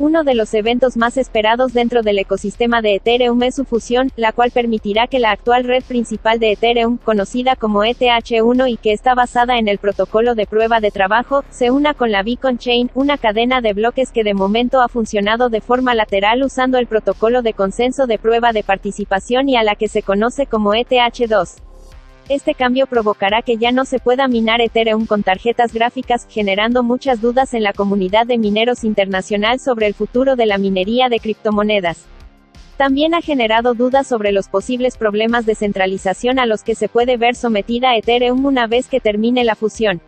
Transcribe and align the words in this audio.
Uno 0.00 0.24
de 0.24 0.34
los 0.34 0.52
eventos 0.54 0.96
más 0.96 1.16
esperados 1.16 1.72
dentro 1.72 2.02
del 2.02 2.18
ecosistema 2.18 2.82
de 2.82 2.96
Ethereum 2.96 3.40
es 3.44 3.54
su 3.54 3.64
fusión, 3.64 4.10
la 4.16 4.32
cual 4.32 4.50
permitirá 4.50 5.06
que 5.06 5.20
la 5.20 5.30
actual 5.30 5.62
red 5.62 5.84
principal 5.84 6.40
de 6.40 6.50
Ethereum, 6.50 6.98
conocida 6.98 7.54
como 7.54 7.84
ETH1 7.84 8.68
y 8.68 8.76
que 8.76 8.92
está 8.92 9.14
basada 9.14 9.56
en 9.56 9.68
el 9.68 9.78
protocolo 9.78 10.34
de 10.34 10.46
prueba 10.46 10.80
de 10.80 10.90
trabajo, 10.90 11.44
se 11.48 11.70
una 11.70 11.94
con 11.94 12.10
la 12.10 12.24
Beacon 12.24 12.58
Chain, 12.58 12.90
una 12.94 13.18
cadena 13.18 13.60
de 13.60 13.72
bloques 13.72 14.10
que 14.10 14.24
de 14.24 14.34
momento 14.34 14.82
ha 14.82 14.88
funcionado 14.88 15.48
de 15.48 15.60
forma 15.60 15.94
lateral 15.94 16.42
usando 16.42 16.78
el 16.78 16.88
protocolo 16.88 17.42
de 17.42 17.52
consenso 17.52 18.08
de 18.08 18.18
prueba 18.18 18.50
de 18.50 18.64
participación 18.64 19.48
y 19.48 19.56
a 19.56 19.62
la 19.62 19.76
que 19.76 19.86
se 19.86 20.02
conoce 20.02 20.46
como 20.46 20.72
ETH2. 20.74 21.73
Este 22.30 22.54
cambio 22.54 22.86
provocará 22.86 23.42
que 23.42 23.58
ya 23.58 23.70
no 23.70 23.84
se 23.84 23.98
pueda 23.98 24.28
minar 24.28 24.62
Ethereum 24.62 25.04
con 25.04 25.22
tarjetas 25.22 25.74
gráficas, 25.74 26.26
generando 26.28 26.82
muchas 26.82 27.20
dudas 27.20 27.52
en 27.52 27.62
la 27.62 27.74
comunidad 27.74 28.26
de 28.26 28.38
mineros 28.38 28.82
internacional 28.82 29.60
sobre 29.60 29.86
el 29.86 29.92
futuro 29.92 30.34
de 30.34 30.46
la 30.46 30.56
minería 30.56 31.10
de 31.10 31.20
criptomonedas. 31.20 32.06
También 32.78 33.14
ha 33.14 33.20
generado 33.20 33.74
dudas 33.74 34.06
sobre 34.06 34.32
los 34.32 34.48
posibles 34.48 34.96
problemas 34.96 35.44
de 35.44 35.54
centralización 35.54 36.38
a 36.38 36.46
los 36.46 36.62
que 36.62 36.74
se 36.74 36.88
puede 36.88 37.18
ver 37.18 37.34
sometida 37.34 37.94
Ethereum 37.94 38.46
una 38.46 38.66
vez 38.66 38.88
que 38.88 39.00
termine 39.00 39.44
la 39.44 39.54
fusión. 39.54 40.00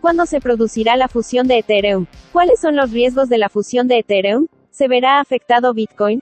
¿Cuándo 0.00 0.26
se 0.26 0.40
producirá 0.40 0.96
la 0.96 1.06
fusión 1.06 1.46
de 1.46 1.58
Ethereum? 1.58 2.06
¿Cuáles 2.32 2.60
son 2.60 2.74
los 2.74 2.90
riesgos 2.90 3.28
de 3.28 3.38
la 3.38 3.48
fusión 3.48 3.86
de 3.86 4.00
Ethereum? 4.00 4.48
¿Se 4.70 4.88
verá 4.88 5.20
afectado 5.20 5.72
Bitcoin? 5.72 6.20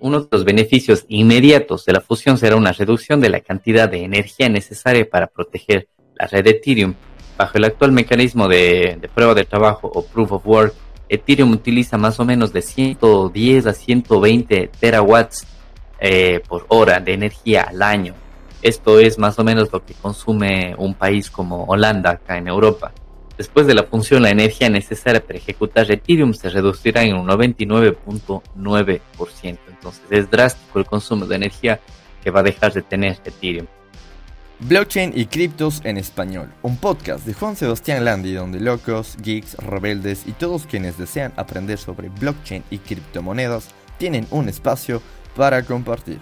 Uno 0.00 0.20
de 0.20 0.28
los 0.32 0.44
beneficios 0.44 1.04
inmediatos 1.06 1.84
de 1.84 1.92
la 1.92 2.00
fusión 2.00 2.38
será 2.38 2.56
una 2.56 2.72
reducción 2.72 3.20
de 3.20 3.28
la 3.28 3.38
cantidad 3.38 3.88
de 3.88 4.02
energía 4.02 4.48
necesaria 4.48 5.08
para 5.08 5.28
proteger 5.28 5.86
la 6.16 6.26
red 6.26 6.44
Ethereum. 6.44 6.94
Bajo 7.38 7.56
el 7.56 7.64
actual 7.64 7.92
mecanismo 7.92 8.48
de, 8.48 8.98
prueba 9.14 9.32
de 9.34 9.44
trabajo 9.44 9.88
o 9.94 10.04
proof 10.04 10.32
of 10.32 10.46
work, 10.46 10.74
Ethereum 11.08 11.52
utiliza 11.52 11.96
más 11.98 12.18
o 12.18 12.24
menos 12.24 12.52
de 12.52 12.62
110 12.62 13.66
a 13.66 13.72
120 13.72 14.70
terawatts 14.80 15.46
eh, 16.00 16.40
por 16.48 16.66
hora 16.66 16.98
de 16.98 17.12
energía 17.12 17.62
al 17.62 17.80
año. 17.80 18.14
Esto 18.62 18.98
es 18.98 19.18
más 19.18 19.38
o 19.38 19.44
menos 19.44 19.72
lo 19.72 19.84
que 19.84 19.94
consume 19.94 20.74
un 20.76 20.94
país 20.94 21.30
como 21.30 21.62
Holanda 21.62 22.10
acá 22.10 22.38
en 22.38 22.48
Europa. 22.48 22.92
Después 23.36 23.66
de 23.66 23.74
la 23.74 23.82
función, 23.82 24.22
la 24.22 24.30
energía 24.30 24.70
necesaria 24.70 25.24
para 25.24 25.38
ejecutar 25.38 25.90
Ethereum 25.90 26.32
se 26.32 26.48
reducirá 26.48 27.02
en 27.02 27.16
un 27.16 27.26
99.9%. 27.26 29.58
Entonces 29.68 30.02
es 30.10 30.30
drástico 30.30 30.78
el 30.78 30.86
consumo 30.86 31.26
de 31.26 31.36
energía 31.36 31.80
que 32.24 32.30
va 32.30 32.40
a 32.40 32.44
dejar 32.44 32.72
de 32.72 32.82
tener 32.82 33.18
Ethereum. 33.24 33.66
Blockchain 34.60 35.12
y 35.14 35.26
criptos 35.26 35.82
en 35.84 35.98
español, 35.98 36.50
un 36.62 36.78
podcast 36.78 37.26
de 37.26 37.34
Juan 37.34 37.56
Sebastián 37.56 38.06
Landi 38.06 38.32
donde 38.32 38.58
locos, 38.58 39.18
geeks, 39.20 39.54
rebeldes 39.56 40.22
y 40.26 40.32
todos 40.32 40.64
quienes 40.64 40.96
desean 40.96 41.34
aprender 41.36 41.76
sobre 41.76 42.08
blockchain 42.08 42.64
y 42.70 42.78
criptomonedas 42.78 43.68
tienen 43.98 44.26
un 44.30 44.48
espacio 44.48 45.02
para 45.36 45.62
compartir. 45.62 46.20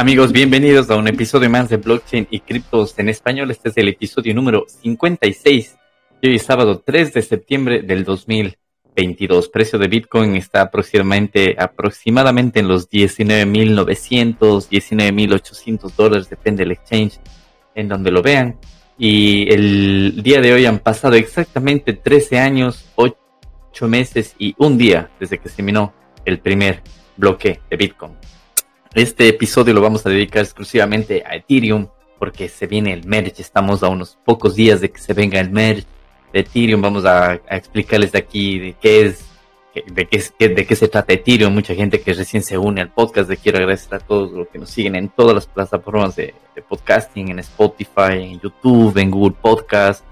Amigos, 0.00 0.30
bienvenidos 0.30 0.88
a 0.90 0.96
un 0.96 1.08
episodio 1.08 1.50
más 1.50 1.68
de 1.68 1.76
Blockchain 1.76 2.28
y 2.30 2.38
Criptos 2.38 2.96
en 3.00 3.08
Español. 3.08 3.50
Este 3.50 3.70
es 3.70 3.76
el 3.78 3.88
episodio 3.88 4.32
número 4.32 4.64
56 4.68 5.76
y 6.22 6.28
hoy 6.28 6.38
sábado 6.38 6.80
3 6.86 7.14
de 7.14 7.20
septiembre 7.20 7.82
del 7.82 8.04
2022. 8.04 9.48
Precio 9.48 9.76
de 9.76 9.88
Bitcoin 9.88 10.36
está 10.36 10.60
aproximadamente, 10.60 11.56
aproximadamente 11.58 12.60
en 12.60 12.68
los 12.68 12.88
19.900, 12.88 14.68
19.800 14.68 15.92
dólares, 15.96 16.30
depende 16.30 16.62
del 16.62 16.70
exchange 16.70 17.18
en 17.74 17.88
donde 17.88 18.12
lo 18.12 18.22
vean. 18.22 18.56
Y 18.96 19.52
el 19.52 20.22
día 20.22 20.40
de 20.40 20.52
hoy 20.52 20.64
han 20.64 20.78
pasado 20.78 21.16
exactamente 21.16 21.92
13 21.92 22.38
años, 22.38 22.88
8 22.94 23.18
meses 23.88 24.36
y 24.38 24.54
un 24.58 24.78
día 24.78 25.10
desde 25.18 25.38
que 25.38 25.48
se 25.48 25.64
minó 25.64 25.92
el 26.24 26.38
primer 26.38 26.84
bloque 27.16 27.62
de 27.68 27.76
Bitcoin. 27.76 28.12
Este 28.98 29.28
episodio 29.28 29.74
lo 29.74 29.80
vamos 29.80 30.04
a 30.04 30.10
dedicar 30.10 30.42
exclusivamente 30.42 31.22
a 31.24 31.36
Ethereum 31.36 31.86
porque 32.18 32.48
se 32.48 32.66
viene 32.66 32.92
el 32.92 33.06
merge. 33.06 33.42
Estamos 33.42 33.84
a 33.84 33.88
unos 33.88 34.18
pocos 34.24 34.56
días 34.56 34.80
de 34.80 34.90
que 34.90 34.98
se 34.98 35.12
venga 35.12 35.38
el 35.38 35.52
merge 35.52 35.86
de 36.32 36.40
Ethereum. 36.40 36.82
Vamos 36.82 37.04
a, 37.04 37.34
explicarles 37.48 38.10
de 38.10 38.18
aquí 38.18 38.58
de 38.58 38.72
qué 38.72 39.02
es, 39.02 39.24
de 39.86 40.08
qué, 40.08 40.48
de 40.48 40.66
qué 40.66 40.74
se 40.74 40.88
trata 40.88 41.12
Ethereum. 41.12 41.54
Mucha 41.54 41.76
gente 41.76 42.00
que 42.00 42.12
recién 42.12 42.42
se 42.42 42.58
une 42.58 42.80
al 42.80 42.92
podcast. 42.92 43.30
Le 43.30 43.36
quiero 43.36 43.58
agradecer 43.58 43.94
a 43.94 44.00
todos 44.00 44.32
los 44.32 44.48
que 44.48 44.58
nos 44.58 44.68
siguen 44.68 44.96
en 44.96 45.10
todas 45.10 45.32
las 45.32 45.46
plataformas 45.46 46.16
de, 46.16 46.34
de 46.56 46.62
podcasting, 46.62 47.28
en 47.28 47.38
Spotify, 47.38 48.14
en 48.14 48.40
YouTube, 48.40 48.98
en 48.98 49.12
Google 49.12 49.36
Podcast, 49.40 50.04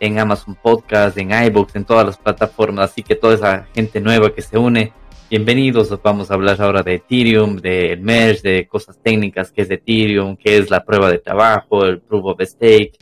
en 0.00 0.18
Amazon 0.18 0.54
Podcast, 0.54 1.16
en 1.16 1.30
iBooks, 1.30 1.76
en 1.76 1.86
todas 1.86 2.04
las 2.04 2.18
plataformas. 2.18 2.90
Así 2.90 3.02
que 3.02 3.14
toda 3.14 3.36
esa 3.36 3.66
gente 3.74 4.02
nueva 4.02 4.34
que 4.34 4.42
se 4.42 4.58
une 4.58 4.92
Bienvenidos, 5.30 5.88
vamos 6.02 6.30
a 6.30 6.34
hablar 6.34 6.60
ahora 6.60 6.82
de 6.82 6.96
Ethereum, 6.96 7.56
de 7.56 7.96
Merge, 7.96 8.46
de 8.46 8.68
cosas 8.68 8.98
técnicas, 9.02 9.50
qué 9.50 9.62
es 9.62 9.70
Ethereum, 9.70 10.36
qué 10.36 10.58
es 10.58 10.68
la 10.68 10.84
prueba 10.84 11.10
de 11.10 11.18
trabajo, 11.18 11.86
el 11.86 12.02
Proof 12.02 12.26
of 12.26 12.40
Stake, 12.42 12.92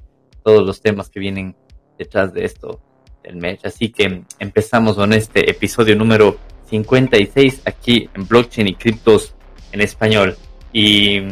todos 0.45 0.65
los 0.65 0.81
temas 0.81 1.11
que 1.11 1.19
vienen 1.19 1.57
detrás 1.99 2.33
de 2.33 2.45
esto 2.45 2.81
del 3.25 3.37
Merge. 3.37 3.67
Así 3.67 3.89
que 3.91 4.23
empezamos 4.39 4.95
con 4.95 5.13
este 5.13 5.51
episodio 5.51 5.97
número 5.97 6.37
56 6.71 7.63
aquí 7.65 8.09
en 8.15 8.29
Blockchain 8.29 8.69
y 8.69 8.77
Criptos 8.77 9.35
en 9.73 9.81
español. 9.81 10.37
Y 10.73 11.23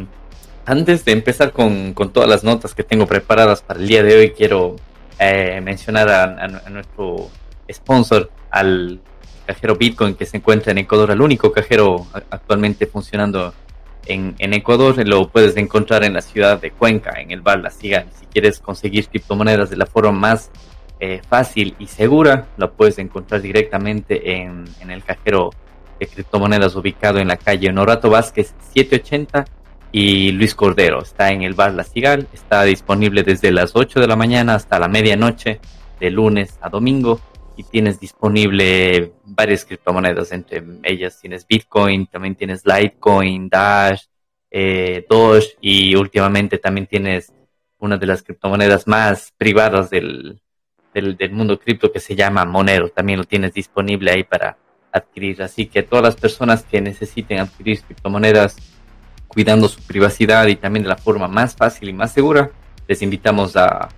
antes 0.66 1.04
de 1.04 1.12
empezar 1.12 1.52
con, 1.52 1.94
todas 2.12 2.28
las 2.28 2.42
notas 2.42 2.74
que 2.74 2.82
tengo 2.82 3.06
preparadas 3.06 3.62
para 3.62 3.78
el 3.78 3.86
día 3.86 4.02
de 4.02 4.16
hoy, 4.16 4.30
quiero 4.32 4.74
eh, 5.20 5.60
mencionar 5.62 6.08
a 6.08 6.48
nuestro 6.68 7.30
sponsor, 7.70 8.28
al 8.50 9.00
cajero 9.50 9.74
Bitcoin 9.74 10.14
que 10.14 10.26
se 10.26 10.36
encuentra 10.36 10.70
en 10.70 10.78
Ecuador, 10.78 11.10
el 11.10 11.20
único 11.20 11.50
cajero 11.50 12.06
actualmente 12.30 12.86
funcionando 12.86 13.52
en, 14.06 14.36
Ecuador, 14.38 15.04
lo 15.08 15.28
puedes 15.28 15.56
encontrar 15.56 16.04
en 16.04 16.14
la 16.14 16.20
ciudad 16.20 16.60
de 16.60 16.70
Cuenca, 16.70 17.20
en 17.20 17.32
el 17.32 17.40
bar 17.40 17.58
La 17.58 17.70
Cigal. 17.70 18.06
Si 18.18 18.26
quieres 18.26 18.60
conseguir 18.60 19.08
criptomonedas 19.08 19.68
de 19.68 19.76
la 19.76 19.86
forma 19.86 20.12
más 20.12 20.52
eh, 21.00 21.20
fácil 21.28 21.74
y 21.80 21.88
segura, 21.88 22.46
lo 22.58 22.72
puedes 22.72 22.98
encontrar 22.98 23.42
directamente 23.42 24.36
en, 24.40 24.66
el 24.88 25.02
cajero 25.02 25.50
de 25.98 26.06
criptomonedas 26.06 26.76
ubicado 26.76 27.18
en 27.18 27.26
la 27.26 27.36
calle 27.36 27.72
Norato 27.72 28.08
Vázquez 28.08 28.54
780 28.72 29.46
y 29.90 30.30
Luis 30.30 30.54
Cordero. 30.54 31.02
Está 31.02 31.32
en 31.32 31.42
el 31.42 31.54
bar 31.54 31.74
La 31.74 31.82
Cigal, 31.82 32.28
está 32.32 32.62
disponible 32.62 33.24
desde 33.24 33.50
las 33.50 33.72
8 33.74 33.98
de 33.98 34.06
la 34.06 34.14
mañana 34.14 34.54
hasta 34.54 34.78
la 34.78 34.86
medianoche, 34.86 35.60
de 35.98 36.10
lunes 36.10 36.56
a 36.62 36.68
domingo 36.68 37.20
y 37.56 37.64
tienes 37.64 38.00
disponible 38.00 39.12
varias 39.24 39.64
criptomonedas, 39.64 40.32
entre 40.32 40.62
ellas 40.82 41.20
tienes 41.20 41.46
Bitcoin, 41.46 42.06
también 42.06 42.34
tienes 42.34 42.62
Litecoin, 42.64 43.48
Dash, 43.48 44.04
eh, 44.50 45.06
Doge 45.08 45.56
y 45.60 45.94
últimamente 45.94 46.58
también 46.58 46.86
tienes 46.86 47.32
una 47.78 47.96
de 47.96 48.06
las 48.06 48.22
criptomonedas 48.22 48.86
más 48.86 49.32
privadas 49.36 49.90
del, 49.90 50.40
del, 50.92 51.30
mundo 51.30 51.58
cripto 51.58 51.92
que 51.92 52.00
se 52.00 52.16
llama 52.16 52.44
Monero, 52.44 52.88
también 52.90 53.18
lo 53.18 53.24
tienes 53.24 53.54
disponible 53.54 54.10
ahí 54.10 54.24
para 54.24 54.56
adquirir. 54.92 55.42
Así 55.42 55.66
que 55.66 55.82
todas 55.82 56.04
las 56.04 56.16
personas 56.16 56.64
que 56.64 56.80
necesiten 56.80 57.38
adquirir 57.38 57.80
criptomonedas 57.82 58.56
cuidando 59.28 59.68
su 59.68 59.80
privacidad 59.82 60.46
y 60.48 60.56
también 60.56 60.82
de 60.82 60.88
la 60.88 60.96
forma 60.96 61.28
más 61.28 61.54
fácil 61.54 61.88
y 61.88 61.92
más 61.92 62.12
segura, 62.12 62.50
les 62.88 63.00
invitamos 63.02 63.56
a 63.56 63.88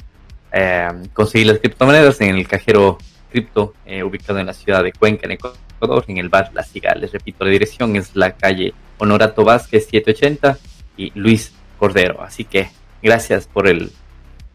eh, 0.52 0.88
conseguir 1.14 1.46
las 1.46 1.58
criptomonedas 1.58 2.20
en 2.20 2.36
el 2.36 2.46
cajero 2.46 2.98
cripto 3.32 3.75
eh, 3.84 4.04
ubicado 4.04 4.38
en 4.38 4.47
la 4.47 4.53
ciudad 4.53 4.84
de 4.84 4.93
Cuenca, 4.93 5.26
en 5.26 5.32
Ecuador, 5.32 6.04
en 6.06 6.19
el 6.19 6.28
bar 6.28 6.50
La 6.54 6.62
Cigal. 6.62 7.00
Les 7.00 7.10
repito, 7.10 7.44
la 7.44 7.50
dirección 7.50 7.97
es 7.97 8.15
la 8.15 8.32
calle 8.32 8.75
Honorato 8.98 9.44
Vázquez 9.44 9.87
780 9.87 10.59
y 10.97 11.10
Luis 11.19 11.53
Cordero. 11.78 12.22
Así 12.22 12.44
que 12.44 12.71
gracias 13.03 13.48
por 13.48 13.66
el 13.66 13.91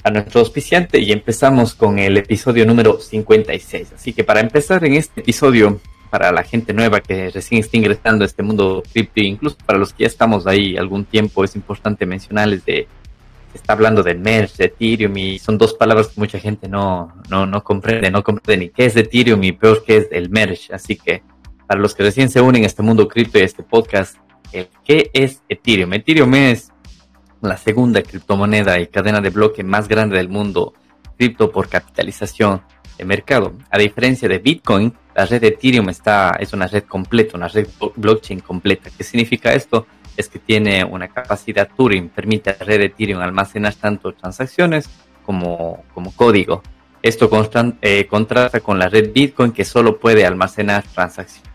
a 0.03 0.11
nuestro 0.11 0.39
auspiciante 0.39 0.99
y 0.99 1.11
empezamos 1.11 1.73
con 1.73 1.99
el 1.99 2.15
episodio 2.15 2.65
número 2.65 2.99
56. 2.99 3.93
Así 3.93 4.13
que 4.13 4.23
para 4.23 4.39
empezar 4.39 4.85
en 4.85 4.93
este 4.93 5.19
episodio, 5.19 5.81
para 6.09 6.31
la 6.31 6.43
gente 6.43 6.73
nueva 6.73 7.01
que 7.01 7.29
recién 7.29 7.59
está 7.59 7.75
ingresando 7.75 8.23
a 8.23 8.27
este 8.27 8.41
mundo 8.41 8.83
cripto, 8.93 9.19
incluso 9.19 9.57
para 9.65 9.77
los 9.77 9.91
que 9.91 10.03
ya 10.03 10.07
estamos 10.07 10.47
ahí 10.47 10.77
algún 10.77 11.03
tiempo, 11.03 11.43
es 11.43 11.55
importante 11.55 12.05
mencionarles 12.05 12.63
de 12.63 12.87
está 13.53 13.73
hablando 13.73 14.03
del 14.03 14.19
merge, 14.19 14.55
de 14.57 14.65
Ethereum, 14.65 15.17
y 15.17 15.39
son 15.39 15.57
dos 15.57 15.73
palabras 15.73 16.07
que 16.07 16.19
mucha 16.19 16.39
gente 16.39 16.67
no, 16.67 17.13
no, 17.29 17.45
no 17.45 17.63
comprende, 17.63 18.11
no 18.11 18.23
comprende 18.23 18.65
ni 18.65 18.69
qué 18.69 18.85
es 18.85 18.95
Ethereum 18.95 19.43
y 19.43 19.51
peor 19.51 19.83
qué 19.85 19.97
es 19.97 20.07
el 20.11 20.29
merge. 20.29 20.73
Así 20.73 20.95
que 20.95 21.23
para 21.67 21.79
los 21.79 21.95
que 21.95 22.03
recién 22.03 22.29
se 22.29 22.41
unen 22.41 22.63
a 22.63 22.67
este 22.67 22.83
mundo 22.83 23.07
cripto 23.07 23.39
y 23.39 23.41
a 23.41 23.45
este 23.45 23.63
podcast, 23.63 24.17
¿qué 24.83 25.09
es 25.13 25.41
Ethereum? 25.49 25.93
Ethereum 25.93 26.33
es 26.35 26.71
la 27.41 27.57
segunda 27.57 28.01
criptomoneda 28.01 28.79
y 28.79 28.87
cadena 28.87 29.21
de 29.21 29.29
bloque 29.29 29.63
más 29.63 29.87
grande 29.87 30.17
del 30.17 30.29
mundo 30.29 30.73
cripto 31.17 31.51
por 31.51 31.67
capitalización 31.67 32.61
de 32.97 33.05
mercado. 33.05 33.53
A 33.69 33.77
diferencia 33.77 34.27
de 34.27 34.39
Bitcoin, 34.39 34.93
la 35.15 35.25
red 35.25 35.41
de 35.41 35.47
Ethereum 35.49 35.89
está, 35.89 36.35
es 36.39 36.53
una 36.53 36.67
red 36.67 36.83
completa, 36.83 37.37
una 37.37 37.47
red 37.47 37.67
blockchain 37.95 38.39
completa. 38.39 38.89
¿Qué 38.95 39.03
significa 39.03 39.53
esto? 39.53 39.87
Es 40.17 40.27
que 40.27 40.39
tiene 40.39 40.83
una 40.83 41.07
capacidad 41.07 41.69
Turing, 41.77 42.09
permite 42.09 42.49
a 42.49 42.57
la 42.59 42.65
red 42.65 42.81
Ethereum 42.81 43.21
almacenar 43.21 43.75
tanto 43.75 44.11
transacciones 44.13 44.89
como, 45.23 45.83
como 45.93 46.11
código. 46.11 46.63
Esto 47.01 47.29
eh, 47.81 48.07
contrasta 48.09 48.59
con 48.59 48.79
la 48.79 48.89
red 48.89 49.13
Bitcoin 49.13 49.51
que 49.51 49.63
solo 49.63 49.99
puede 49.99 50.25
almacenar 50.25 50.83
transacciones. 50.83 51.47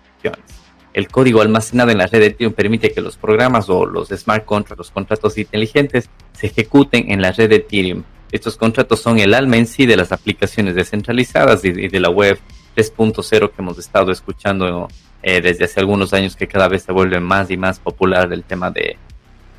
El 0.95 1.09
código 1.09 1.41
almacenado 1.41 1.91
en 1.91 1.99
la 1.99 2.07
red 2.07 2.23
Ethereum 2.23 2.53
permite 2.53 2.93
que 2.93 3.01
los 3.01 3.17
programas 3.17 3.69
o 3.69 3.85
los 3.85 4.09
smart 4.09 4.45
contracts, 4.45 4.79
los 4.79 4.91
contratos 4.91 5.37
inteligentes, 5.37 6.09
se 6.33 6.47
ejecuten 6.47 7.11
en 7.11 7.21
la 7.21 7.33
red 7.33 7.51
Ethereum. 7.51 8.05
Estos 8.31 8.57
contratos 8.57 9.01
son 9.01 9.19
el 9.19 9.35
alma 9.35 9.57
en 9.57 9.67
sí 9.67 9.85
de 9.85 9.97
las 9.97 10.13
aplicaciones 10.13 10.75
descentralizadas 10.75 11.65
y, 11.65 11.73
de 11.73 12.01
la 12.01 12.09
web 12.09 12.39
3.0 12.77 13.51
que 13.51 13.63
hemos 13.63 13.79
estado 13.79 14.13
escuchando 14.13 14.89
eh, 15.23 15.41
desde 15.41 15.65
hace 15.65 15.81
algunos 15.81 16.13
años 16.13 16.37
que 16.37 16.47
cada 16.47 16.69
vez 16.69 16.83
se 16.83 16.93
vuelve 16.93 17.21
más 17.21 17.51
y 17.51 17.57
más 17.57 17.79
popular 17.79 18.33
el 18.33 18.45
tema 18.45 18.71
de, 18.71 18.97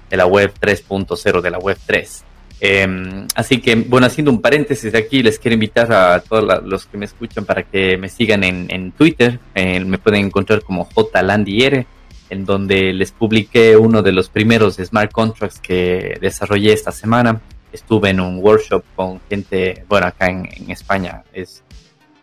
la 0.10 0.26
web 0.26 0.54
3.0, 0.60 1.42
de 1.42 1.50
la 1.50 1.58
web 1.58 1.78
3. 1.86 2.24
Em, 2.60 3.28
así 3.36 3.60
que, 3.60 3.76
bueno, 3.76 4.08
haciendo 4.08 4.32
un 4.32 4.42
paréntesis 4.42 4.94
aquí, 4.94 5.24
les 5.24 5.40
quiero 5.40 5.56
invitar 5.56 5.92
a 5.92 6.20
todos 6.22 6.64
los 6.64 6.86
que 6.86 6.98
me 6.98 7.06
escuchan 7.06 7.46
para 7.46 7.64
que 7.64 7.98
me 7.98 8.10
sigan 8.10 8.44
en, 8.44 8.92
Twitter. 8.92 9.40
Me 9.56 9.98
pueden 9.98 10.26
encontrar 10.26 10.62
como 10.62 10.88
JLandiere, 10.96 11.88
en 12.30 12.46
donde 12.46 12.94
les 12.94 13.12
publiqué 13.12 13.78
uno 13.78 14.02
de 14.02 14.12
los 14.12 14.30
primeros 14.30 14.78
smart 14.78 15.12
contracts 15.12 15.60
que 15.60 16.18
desarrollé 16.20 16.74
esta 16.74 16.92
semana. 16.92 17.42
Estuve 17.72 18.10
en 18.10 18.20
un 18.20 18.40
workshop 18.40 18.84
con 18.96 19.20
gente, 19.30 19.86
bueno, 19.88 20.08
acá 20.08 20.28
en, 20.28 20.48
España, 20.70 21.24
es, 21.34 21.64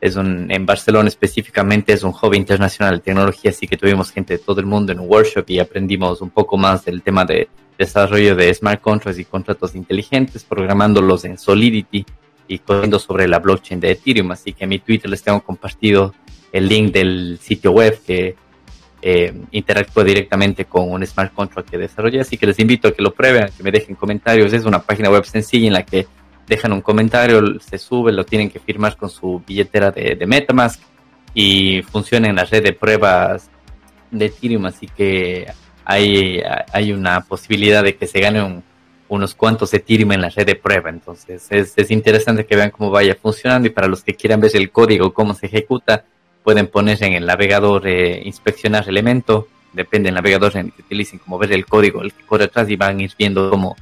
es 0.01 0.17
un, 0.17 0.51
en 0.51 0.65
Barcelona 0.65 1.09
específicamente, 1.09 1.93
es 1.93 2.03
un 2.03 2.13
hobby 2.13 2.39
internacional 2.39 2.97
de 2.97 3.03
tecnología, 3.03 3.51
así 3.51 3.67
que 3.67 3.77
tuvimos 3.77 4.11
gente 4.11 4.35
de 4.35 4.39
todo 4.39 4.61
el 4.61 4.67
mundo 4.67 4.93
en 4.93 5.01
un 5.01 5.09
workshop 5.09 5.45
y 5.49 5.59
aprendimos 5.59 6.21
un 6.21 6.31
poco 6.31 6.57
más 6.57 6.85
del 6.85 7.03
tema 7.03 7.25
de 7.25 7.49
desarrollo 7.79 8.35
de 8.37 8.53
smart 8.55 8.81
contracts 8.81 9.19
y 9.19 9.25
contratos 9.25 9.75
inteligentes, 9.75 10.45
programándolos 10.45 11.25
en 11.25 11.39
Solidity 11.39 12.05
y 12.49 12.59
corriendo 12.59 12.99
sobre 12.99 13.29
la 13.29 13.39
blockchain 13.39 13.81
de 13.81 13.93
Ethereum. 13.93 14.31
Así 14.33 14.53
que 14.53 14.65
en 14.65 14.71
mi 14.71 14.79
Twitter 14.79 15.09
les 15.11 15.23
tengo 15.23 15.41
compartido 15.41 16.15
el 16.53 16.69
link 16.69 16.93
del 16.93 17.39
sitio 17.41 17.73
web 17.73 17.99
que 18.07 18.37
eh, 19.03 19.33
interactúa 19.53 20.05
directamente 20.05 20.67
con 20.67 20.91
un 20.91 21.07
smart 21.07 21.33
contract 21.33 21.71
que 21.71 21.79
desarrollé. 21.79 22.21
Así 22.21 22.37
que 22.37 22.47
les 22.47 22.59
invito 22.59 22.89
a 22.89 22.93
que 22.93 23.03
lo 23.03 23.15
prueben, 23.15 23.45
a 23.45 23.49
que 23.49 23.63
me 23.63 23.71
dejen 23.71 23.95
comentarios. 23.95 24.53
Es 24.53 24.65
una 24.65 24.83
página 24.83 25.09
web 25.11 25.25
sencilla 25.25 25.67
en 25.69 25.73
la 25.73 25.85
que 25.85 26.07
dejan 26.51 26.73
un 26.73 26.83
comentario, 26.83 27.61
se 27.61 27.79
sube, 27.79 28.13
lo 28.13 28.25
tienen 28.25 28.51
que 28.51 28.59
firmar 28.59 28.97
con 28.97 29.09
su 29.09 29.41
billetera 29.47 29.93
de, 29.93 30.17
de 30.17 30.27
Metamask 30.27 30.83
y 31.33 31.81
funciona 31.83 32.29
en 32.29 32.35
la 32.37 32.45
red 32.45 32.65
de 32.65 32.73
pruebas 32.73 33.49
de 34.11 34.27
Ethereum. 34.27 34.67
Así 34.67 34.89
que 34.89 35.47
hay, 35.85 36.43
hay 36.73 36.93
una 36.93 37.21
posibilidad 37.21 37.85
de 37.85 37.95
que 37.95 38.09
se 38.09 38.21
gane 38.21 38.63
unos 39.09 39.35
cuantos 39.37 39.73
Ethereum 39.73 40.11
en 40.13 40.23
la 40.23 40.29
red 40.31 40.45
de 40.45 40.57
prueba. 40.57 40.91
Entonces 40.91 41.47
es, 41.51 41.73
es, 41.77 41.91
interesante 41.93 42.45
que 42.45 42.57
vean 42.57 42.73
cómo 42.73 42.91
vaya 42.91 43.15
funcionando 43.15 43.69
y 43.69 43.71
para 43.71 43.87
los 43.87 44.03
que 44.03 44.15
quieran 44.15 44.41
ver 44.41 44.55
el 44.55 44.73
código, 44.73 45.15
cómo 45.15 45.35
se 45.35 45.47
ejecuta, 45.47 46.05
pueden 46.43 46.67
poner 46.67 47.01
en 47.05 47.13
el 47.13 47.27
navegador 47.27 47.87
eh, 47.87 48.23
inspeccionar 48.25 48.89
elemento, 48.89 49.47
depende 49.73 50.09
del 50.09 50.17
navegador 50.17 50.57
en 50.57 50.67
el 50.67 50.73
que 50.73 50.83
utilicen, 50.83 51.21
como 51.21 51.39
ver 51.39 51.53
el 51.53 51.65
código, 51.65 52.03
el 52.03 52.13
que 52.13 52.25
corre 52.25 52.45
atrás 52.45 52.69
y 52.69 52.75
van 52.75 52.99
a 52.99 53.03
ir 53.05 53.13
viendo 53.17 53.51
cómo 53.51 53.77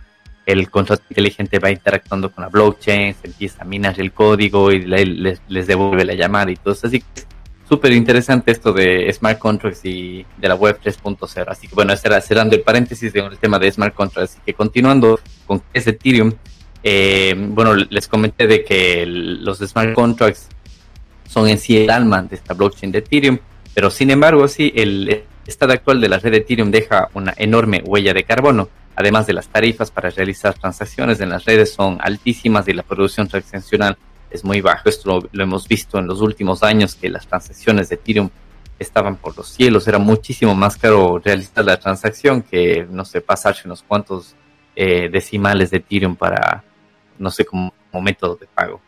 el 0.48 0.70
contrato 0.70 1.02
inteligente 1.10 1.58
va 1.58 1.70
interactuando 1.70 2.32
con 2.32 2.42
la 2.42 2.48
blockchain, 2.48 3.14
se 3.14 3.26
empieza 3.26 3.62
a 3.62 3.66
minar 3.66 4.00
el 4.00 4.12
código 4.12 4.72
y 4.72 4.80
les, 4.80 5.40
les 5.46 5.66
devuelve 5.66 6.06
la 6.06 6.14
llamada 6.14 6.50
y 6.50 6.56
todo 6.56 6.72
eso. 6.72 6.86
Así 6.86 7.00
que 7.00 7.22
súper 7.68 7.92
interesante 7.92 8.50
esto 8.50 8.72
de 8.72 9.12
Smart 9.12 9.38
Contracts 9.38 9.84
y 9.84 10.24
de 10.38 10.48
la 10.48 10.54
web 10.54 10.80
3.0. 10.82 11.44
Así 11.48 11.68
que 11.68 11.74
bueno, 11.74 11.94
será 11.96 12.18
cerrando 12.22 12.56
el 12.56 12.62
paréntesis 12.62 13.12
del 13.12 13.36
tema 13.36 13.58
de 13.58 13.70
Smart 13.70 13.94
Contracts. 13.94 14.32
Así 14.32 14.40
que 14.46 14.54
continuando 14.54 15.20
con 15.46 15.60
qué 15.60 15.66
es 15.74 15.86
Ethereum, 15.86 16.32
eh, 16.82 17.34
bueno, 17.36 17.74
les 17.74 18.08
comenté 18.08 18.46
de 18.46 18.64
que 18.64 19.04
los 19.06 19.58
Smart 19.58 19.92
Contracts 19.92 20.48
son 21.28 21.46
en 21.46 21.58
sí 21.58 21.76
el 21.76 21.90
alma 21.90 22.22
de 22.22 22.36
esta 22.36 22.54
blockchain 22.54 22.90
de 22.90 23.00
Ethereum, 23.00 23.38
pero 23.74 23.90
sin 23.90 24.10
embargo, 24.10 24.48
sí, 24.48 24.72
el 24.74 25.24
estado 25.46 25.74
actual 25.74 26.00
de 26.00 26.08
la 26.08 26.18
red 26.18 26.30
de 26.30 26.38
Ethereum 26.38 26.70
deja 26.70 27.10
una 27.12 27.34
enorme 27.36 27.82
huella 27.84 28.14
de 28.14 28.24
carbono. 28.24 28.70
Además 28.98 29.28
de 29.28 29.32
las 29.32 29.46
tarifas 29.46 29.92
para 29.92 30.10
realizar 30.10 30.54
transacciones 30.54 31.20
en 31.20 31.28
las 31.28 31.44
redes 31.44 31.72
son 31.72 31.98
altísimas 32.00 32.66
y 32.66 32.72
la 32.72 32.82
producción 32.82 33.28
transaccional 33.28 33.96
es 34.28 34.44
muy 34.44 34.60
bajo. 34.60 34.88
Esto 34.88 35.20
lo, 35.30 35.42
hemos 35.44 35.68
visto 35.68 36.00
en 36.00 36.08
los 36.08 36.20
últimos 36.20 36.64
años 36.64 36.96
que 36.96 37.08
las 37.08 37.24
transacciones 37.24 37.90
de 37.90 37.94
Ethereum 37.94 38.28
estaban 38.76 39.14
por 39.14 39.36
los 39.36 39.50
cielos. 39.50 39.86
Era 39.86 40.00
muchísimo 40.00 40.52
más 40.56 40.76
caro 40.76 41.20
realizar 41.24 41.64
la 41.64 41.78
transacción 41.78 42.42
que, 42.42 42.88
no 42.90 43.04
sé, 43.04 43.20
pasarse 43.20 43.68
unos 43.68 43.84
cuantos 43.84 44.34
eh, 44.74 45.08
decimales 45.08 45.70
de 45.70 45.76
Ethereum 45.76 46.16
para, 46.16 46.64
no 47.20 47.30
sé, 47.30 47.44
como, 47.44 47.72
método 48.02 48.34
de 48.34 48.48
pago. 48.48 48.80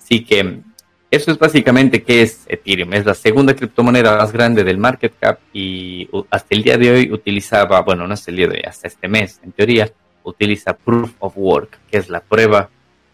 Así 0.00 0.24
que 0.24 0.60
eso 1.10 1.30
es 1.30 1.38
básicamente 1.38 2.02
qué 2.02 2.22
es 2.22 2.44
Ethereum. 2.48 2.92
Es 2.94 3.04
la 3.04 3.14
segunda 3.14 3.54
criptomoneda 3.54 4.16
más 4.16 4.32
grande 4.32 4.64
del 4.64 4.78
market 4.78 5.14
cap 5.18 5.40
y 5.52 6.08
hasta 6.30 6.54
el 6.54 6.62
día 6.62 6.76
de 6.76 6.90
hoy 6.90 7.12
utilizaba, 7.12 7.80
bueno, 7.82 8.06
no 8.06 8.14
hasta 8.14 8.30
el 8.30 8.36
día 8.36 8.46
de 8.46 8.56
hoy, 8.56 8.62
hasta 8.66 8.88
este 8.88 9.08
mes, 9.08 9.40
en 9.42 9.52
teoría, 9.52 9.90
utiliza 10.22 10.74
Proof 10.74 11.14
of 11.18 11.32
Work, 11.36 11.78
que 11.90 11.98
es 11.98 12.08
la 12.08 12.20
prueba 12.20 12.70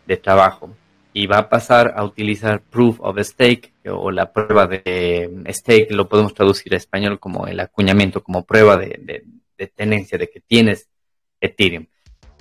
de 0.07 0.17
trabajo 0.17 0.71
y 1.17 1.27
va 1.27 1.39
a 1.39 1.49
pasar 1.49 1.95
a 1.97 2.05
utilizar 2.05 2.61
proof 2.61 3.01
of 3.01 3.19
stake 3.21 3.73
o 3.87 4.11
la 4.11 4.31
prueba 4.31 4.67
de 4.67 5.31
stake, 5.49 5.91
lo 5.91 6.07
podemos 6.11 6.35
traducir 6.35 6.75
a 6.75 6.77
español 6.77 7.19
como 7.19 7.47
el 7.47 7.59
acuñamiento, 7.59 8.23
como 8.23 8.45
prueba 8.45 8.77
de, 8.77 9.25
tenencia 9.75 10.19
de 10.19 10.29
que 10.29 10.41
tienes 10.41 10.91
Ethereum. 11.41 11.87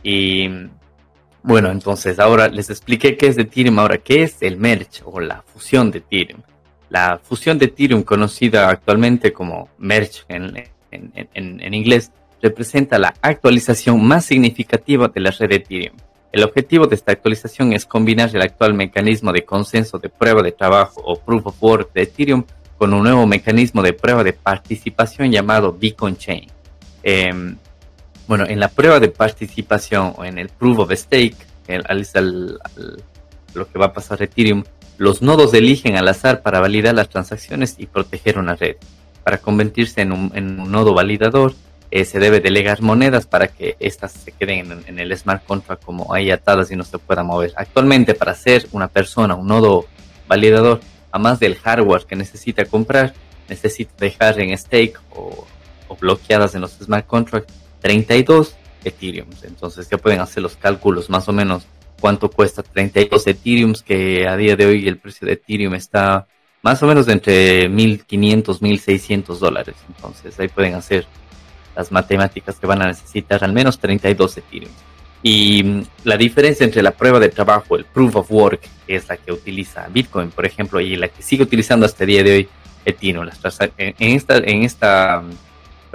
Y 0.03 0.49
bueno, 1.45 1.71
entonces 1.71 2.19
ahora 2.19 2.47
les 2.47 2.69
expliqué 2.69 3.17
qué 3.17 3.27
es 3.27 3.37
Ethereum, 3.37 3.79
ahora 3.79 3.97
qué 3.97 4.23
es 4.23 4.37
el 4.41 4.57
merge 4.57 5.01
o 5.05 5.19
la 5.19 5.41
fusión 5.41 5.91
de 5.91 5.99
Ethereum. 5.99 6.41
La 6.89 7.19
fusión 7.21 7.57
de 7.57 7.65
Ethereum, 7.65 8.03
conocida 8.03 8.69
actualmente 8.69 9.33
como 9.33 9.69
merge 9.77 10.23
en, 10.29 10.53
en 10.91 11.73
inglés, 11.73 12.11
representa 12.41 12.99
la 12.99 13.13
actualización 13.21 14.03
más 14.05 14.25
significativa 14.25 15.07
de 15.07 15.21
la 15.21 15.31
red 15.31 15.49
de 15.49 15.55
Ethereum 15.55 15.97
el 16.35 16.43
objetivo 16.43 16.85
de 16.85 16.95
esta 16.95 17.13
actualización 17.13 17.71
es 17.71 17.85
combinar 17.85 18.29
el 18.33 18.41
actual 18.41 18.73
mecanismo 18.73 19.31
de 19.31 19.45
consenso 19.45 19.99
de 19.99 20.09
prueba 20.09 20.41
de 20.41 20.51
trabajo 20.51 21.01
o 21.01 21.17
Proof 21.17 21.47
of 21.47 21.63
Work 21.63 21.93
de 21.93 22.01
Ethereum 22.01 22.43
con 22.77 22.93
un 22.93 23.03
nuevo 23.03 23.25
mecanismo 23.25 23.81
de 23.81 23.93
prueba 23.93 24.21
de 24.21 24.33
participación 24.33 25.31
llamado 25.31 25.71
Beacon 25.71 26.17
Chain. 26.17 26.47
Em, 27.03 27.55
bueno, 28.27 28.45
en 28.47 28.59
la 28.59 28.69
prueba 28.69 28.99
de 28.99 29.09
participación 29.09 30.13
o 30.17 30.25
en 30.25 30.37
el 30.37 30.49
Proof 30.49 30.79
of 30.79 30.91
Stake, 30.91 31.35
lo 33.53 33.71
que 33.71 33.79
va 33.79 33.87
a 33.87 33.93
pasar 33.93 34.21
Ethereum, 34.21 34.63
los 34.97 35.21
nodos 35.21 35.53
eligen 35.53 35.97
al 35.97 36.07
azar 36.07 36.41
para 36.41 36.59
validar 36.59 36.95
las 36.95 37.09
transacciones 37.09 37.75
y 37.77 37.87
proteger 37.87 38.37
una 38.37 38.55
red. 38.55 38.77
Para 39.23 39.39
convertirse 39.39 40.01
en 40.01 40.11
un 40.11 40.71
nodo 40.71 40.93
validador, 40.93 41.53
eh, 41.91 42.03
se 42.03 42.19
debe 42.19 42.41
delegar 42.41 42.81
monedas 42.81 43.25
para 43.25 43.47
que 43.47 43.77
éstas 43.79 44.11
se 44.11 44.31
queden 44.31 44.83
en, 44.85 44.99
el 44.99 45.17
smart 45.17 45.45
contract 45.45 45.81
como 45.81 46.13
ahí 46.13 46.31
atadas 46.31 46.71
y 46.71 46.75
no 46.75 46.83
se 46.83 46.97
puedan 46.97 47.27
mover. 47.27 47.53
Actualmente 47.55 48.15
para 48.15 48.33
ser 48.33 48.67
una 48.71 48.87
persona, 48.87 49.35
un 49.35 49.47
nodo 49.47 49.85
validador, 50.27 50.81
a 51.11 51.19
más 51.19 51.39
del 51.39 51.55
hardware 51.55 52.05
que 52.05 52.17
necesita 52.17 52.65
comprar, 52.65 53.13
necesita 53.47 53.93
dejar 53.97 54.39
en 54.41 54.57
stake 54.57 54.99
o, 55.11 55.47
bloqueadas 56.01 56.53
en 56.55 56.59
los 56.59 56.71
smart 56.71 57.07
contracts 57.07 57.53
32 57.85 58.55
Ethereum. 58.83 59.27
Entonces 59.43 59.87
ya 59.87 59.99
pueden 59.99 60.19
hacer 60.19 60.41
los 60.41 60.55
cálculos 60.55 61.07
más 61.07 61.29
o 61.29 61.33
menos 61.33 61.67
cuánto 62.01 62.31
cuesta 62.31 62.63
32 62.63 63.27
Ethereum, 63.27 63.73
que 63.85 64.27
a 64.27 64.35
día 64.35 64.55
de 64.55 64.65
hoy 64.65 64.87
el 64.87 64.97
precio 64.97 65.27
de 65.27 65.33
Ethereum 65.33 65.75
está 65.75 66.25
más 66.63 66.81
o 66.81 66.87
menos 66.87 67.07
entre 67.09 67.69
1500, 67.69 68.59
1600 68.59 69.39
dólares. 69.39 69.75
Entonces 69.87 70.39
ahí 70.39 70.47
pueden 70.47 70.73
hacer 70.73 71.05
las 71.75 71.91
matemáticas 71.91 72.57
que 72.57 72.65
van 72.65 72.81
a 72.81 72.87
necesitar 72.87 73.43
al 73.43 73.53
menos 73.53 73.77
32 73.77 74.37
Ethereum. 74.37 74.71
Y 75.21 75.63
mm, 75.63 75.83
la 76.05 76.17
diferencia 76.17 76.63
entre 76.63 76.81
la 76.81 76.89
prueba 76.89 77.19
de 77.19 77.29
trabajo, 77.29 77.75
el 77.75 77.85
proof 77.85 78.15
of 78.15 78.31
work, 78.31 78.61
que 78.87 78.95
es 78.95 79.07
la 79.07 79.17
que 79.17 79.31
utiliza 79.31 79.87
Bitcoin, 79.89 80.31
por 80.31 80.47
ejemplo, 80.47 80.79
y 80.79 80.95
la 80.95 81.09
que 81.09 81.21
sigue 81.21 81.43
utilizando 81.43 81.85
hasta 81.85 82.03
el 82.03 82.07
día 82.07 82.23
de 82.23 82.31
hoy 82.31 82.49
Ethereum, 82.83 83.29
en 83.77 84.15
esta, 84.15 84.37
en 84.37 84.63
esta 84.63 85.21
mm, 85.21 85.44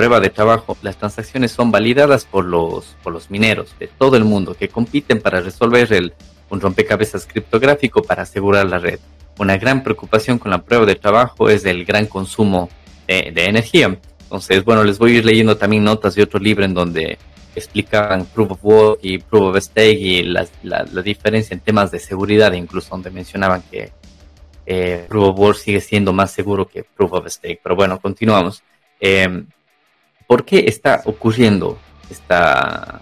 prueba 0.01 0.19
de 0.19 0.31
trabajo, 0.31 0.79
las 0.81 0.97
transacciones 0.97 1.53
son 1.53 1.71
validadas 1.71 2.25
por 2.25 2.47
los, 2.47 2.97
por 3.03 3.13
los 3.13 3.31
mineros 3.31 3.75
de 3.79 3.87
todo 3.87 4.17
el 4.17 4.25
mundo 4.25 4.55
que 4.55 4.71
compiten 4.71 5.21
para 5.21 5.43
resolver 5.43 5.93
el, 5.93 6.15
un 6.49 6.59
rompecabezas 6.59 7.27
criptográfico 7.27 8.03
para 8.03 8.23
asegurar 8.23 8.65
la 8.65 8.79
red. 8.79 8.99
Una 9.39 9.59
gran 9.59 9.83
preocupación 9.83 10.39
con 10.39 10.53
la 10.53 10.63
prueba 10.63 10.87
de 10.87 10.95
trabajo 10.95 11.51
es 11.51 11.67
el 11.67 11.85
gran 11.85 12.07
consumo 12.07 12.71
de, 13.07 13.45
energía 13.45 13.99
entonces, 14.23 14.65
bueno, 14.65 14.85
les 14.85 14.99
voy 14.99 15.17
a 15.17 15.19
ir 15.19 15.25
leyendo 15.27 15.59
también 15.59 15.85
notas 15.85 16.15
de 16.15 16.23
otro 16.23 16.41
libro 16.41 16.65
en 16.65 16.73
donde 16.73 17.19
explican 17.55 18.25
Proof 18.25 18.53
of 18.53 18.65
Work 18.65 19.01
y 19.03 19.19
Proof 19.19 19.55
of 19.55 19.63
Stake 19.63 20.01
y 20.01 20.23
la, 20.23 20.49
la, 20.63 21.03
diferencia 21.03 21.53
en 21.53 21.61
temas 21.61 21.91
de 21.91 21.99
seguridad, 21.99 22.55
incluso 22.55 22.89
donde 22.89 23.11
mencionaban 23.11 23.63
que 23.71 23.93
eh, 24.65 25.05
Proof 25.11 25.29
of 25.29 25.39
Work 25.39 25.59
sigue 25.59 25.83
siendo 25.83 26.15
más 26.15 26.31
seguro 26.31 26.67
que 26.67 26.85
Proof 26.85 27.13
of 27.13 27.27
Stake. 27.27 27.61
Pero 27.63 27.77
bueno, 27.77 28.01
continuamos. 28.01 28.63
Eh, 28.99 29.45
¿Por 30.31 30.45
qué 30.45 30.67
está 30.69 31.03
ocurriendo 31.07 31.77
esta, 32.09 33.01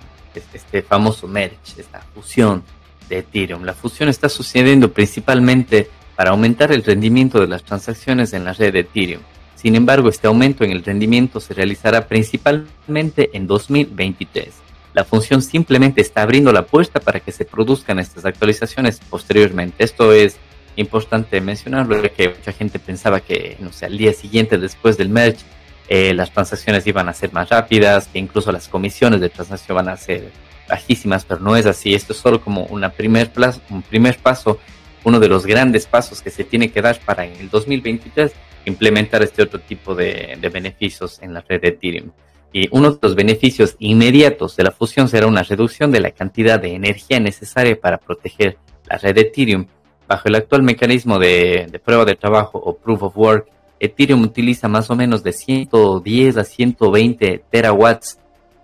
este 0.55 0.81
famoso 0.81 1.29
merge, 1.29 1.59
esta 1.77 2.01
fusión 2.15 2.65
de 3.07 3.19
Ethereum. 3.19 3.65
La 3.65 3.75
fusión 3.75 4.09
está 4.09 4.31
sucediendo 4.31 4.95
principalmente 4.95 5.91
para 6.17 6.31
aumentar 6.31 6.73
el 6.73 6.83
rendimiento 6.83 7.39
de 7.39 7.47
las 7.47 7.65
transacciones 7.65 8.33
en 8.33 8.47
la 8.47 8.55
red 8.55 8.73
de 8.73 8.81
Ethereum. 8.81 9.21
Sin 9.57 9.75
embargo, 9.75 10.09
este 10.09 10.27
aumento 10.27 10.65
en 10.65 10.71
el 10.71 10.83
rendimiento 10.83 11.39
se 11.39 11.53
realizará 11.53 12.09
principalmente 12.09 13.29
en 13.35 13.47
2023. 13.47 14.49
La 14.95 15.05
función 15.05 15.43
simplemente 15.43 16.01
está 16.01 16.23
abriendo 16.23 16.51
la 16.51 16.65
puerta 16.65 16.99
para 16.99 17.21
que 17.21 17.33
se 17.33 17.45
produzcan 17.45 17.99
estas 17.99 18.25
actualizaciones 18.25 19.01
posteriormente. 19.11 19.85
Esto 19.85 20.15
es 20.15 20.39
importante 20.77 21.43
mencionarlo, 21.43 22.01
que 22.01 22.31
mucha 22.31 22.53
gente 22.53 22.79
pensaba 22.79 23.21
que, 23.21 23.59
no 23.61 23.71
sé, 23.71 23.85
al 23.85 23.99
día 23.99 24.15
siguiente 24.15 24.57
después 24.57 24.97
del 24.97 25.11
merge, 25.11 25.45
eh, 25.89 26.13
las 26.15 26.31
transacciones 26.31 26.87
iban 26.87 27.09
a 27.09 27.15
ser 27.15 27.33
más 27.33 27.49
rápidas, 27.49 28.09
que 28.09 28.19
incluso 28.19 28.53
las 28.53 28.69
comisiones 28.69 29.21
de 29.21 29.31
transacción 29.31 29.77
van 29.77 29.89
a 29.89 29.97
ser 29.97 30.31
bajísimas, 30.69 31.25
pero 31.25 31.41
no 31.41 31.57
es 31.57 31.67
así. 31.67 31.95
Esto 31.95 32.13
es 32.13 32.19
solo 32.19 32.41
como 32.41 32.65
una 32.65 32.91
primer 32.91 33.31
un 33.71 33.83
primer 33.83 34.19
paso, 34.19 34.59
uno 35.05 35.19
de 35.19 35.29
los 35.29 35.47
grandes 35.47 35.87
pasos 35.87 36.21
que 36.21 36.31
se 36.31 36.45
tiene 36.45 36.71
que 36.71 36.83
dar 36.83 37.01
para 37.01 37.25
en 37.25 37.41
el 37.41 37.49
2023 37.49 38.33
implementar 38.67 39.23
este 39.23 39.43
otro 39.43 39.61
tipo 39.61 39.95
de, 39.95 40.37
de 40.39 40.49
beneficios 40.51 41.23
en 41.23 41.33
la 41.33 41.41
red 41.41 41.63
de 41.63 41.69
Ethereum. 41.69 42.11
Y 42.53 42.69
uno 42.71 42.93
de 42.93 42.99
los 43.01 43.15
beneficios 43.15 43.77
inmediatos 43.79 44.57
de 44.57 44.65
la 44.65 44.71
fusión 44.71 45.09
será 45.09 45.27
una 45.27 45.43
reducción 45.43 45.91
de 45.91 46.01
la 46.01 46.11
cantidad 46.11 46.61
de 46.61 46.75
energía 46.75 47.21
necesaria 47.21 47.79
para 47.81 47.99
proteger 47.99 48.59
la 48.85 48.99
red 48.99 49.15
de 49.15 49.21
Ethereum. 49.23 49.67
Bajo 50.07 50.29
el 50.29 50.35
actual 50.35 50.63
mecanismo 50.63 51.19
de, 51.19 51.67
de 51.71 51.79
prueba 51.79 52.05
de 52.05 52.15
trabajo 52.15 52.59
o 52.59 52.77
proof 52.77 53.03
of 53.03 53.17
work, 53.17 53.49
Ethereum 53.81 54.23
utiliza 54.23 54.69
más 54.69 54.91
o 54.91 54.97
menos 54.97 55.23
de 55.23 55.33
110 55.33 56.37
a 56.37 56.45
120 56.45 57.45
terawatts 57.51 58.19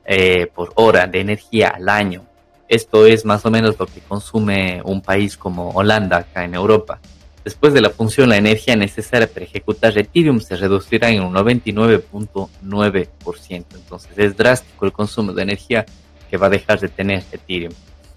eh, 0.05 0.47
por 0.55 0.73
hora 0.75 1.07
de 1.07 1.21
energía 1.21 1.69
al 1.69 1.89
año. 1.89 2.25
Esto 2.69 3.07
es 3.07 3.25
más 3.25 3.47
o 3.47 3.51
menos 3.51 3.79
lo 3.79 3.87
que 3.87 4.01
consume 4.01 4.83
un 4.85 5.01
país 5.01 5.37
como 5.37 5.71
Holanda 5.71 6.19
acá 6.19 6.45
en 6.45 6.55
Europa. 6.55 7.01
Después 7.45 7.75
de 7.75 7.83
la 7.83 7.91
función, 7.91 8.31
la 8.31 8.39
energía 8.39 8.75
necesaria 8.75 9.27
para 9.27 9.45
ejecutar 9.45 9.97
Ethereum 9.97 10.41
se 10.41 10.57
reducirá 10.57 11.11
en 11.11 11.23
un 11.23 11.35
99.9%. 11.35 13.65
Entonces 13.75 14.13
es 14.17 14.37
drástico 14.37 14.87
el 14.87 14.93
consumo 14.93 15.33
de 15.33 15.43
energía 15.43 15.85
que 16.31 16.39
va 16.39 16.47
a 16.47 16.51
dejar 16.51 16.81
de 16.81 16.89
tener 16.89 17.23
Ethereum. 17.31 17.75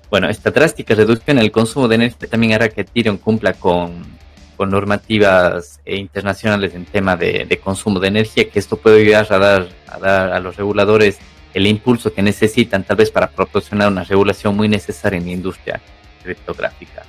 Bueno, 0.10 0.30
esta 0.30 0.51
drástica 0.51 0.96
reducción 0.96 1.38
en 1.38 1.44
el 1.44 1.51
consumo 1.51 1.89
de 1.89 1.96
energía 1.96 2.30
también 2.30 2.54
hará 2.54 2.70
que 2.70 2.82
Ethereum 2.82 3.18
cumpla 3.18 3.54
con 3.54 4.16
con 4.58 4.72
normativas 4.72 5.80
eh, 5.86 5.96
internacionales 5.96 6.74
en 6.74 6.86
tema 6.86 7.16
de, 7.16 7.60
consumo 7.64 8.00
de 8.00 8.10
energía, 8.10 8.50
que 8.50 8.60
esto 8.60 8.76
puede 8.76 9.02
ayudar 9.02 9.32
a 9.32 9.38
dar, 9.38 9.70
a 9.88 10.00
dar 10.00 10.34
a 10.34 10.40
los 10.40 10.58
reguladores 10.58 11.20
el 11.54 11.68
impulso 11.68 12.14
que 12.14 12.22
necesitan 12.22 12.84
tal 12.84 12.98
vez 12.98 13.10
para 13.10 13.30
proporcionar 13.30 13.90
una 13.90 14.04
regulación 14.04 14.56
muy 14.56 14.68
necesaria 14.68 15.18
en 15.18 15.26
la 15.26 15.32
industria 15.32 15.82
criptográfica. 16.24 17.04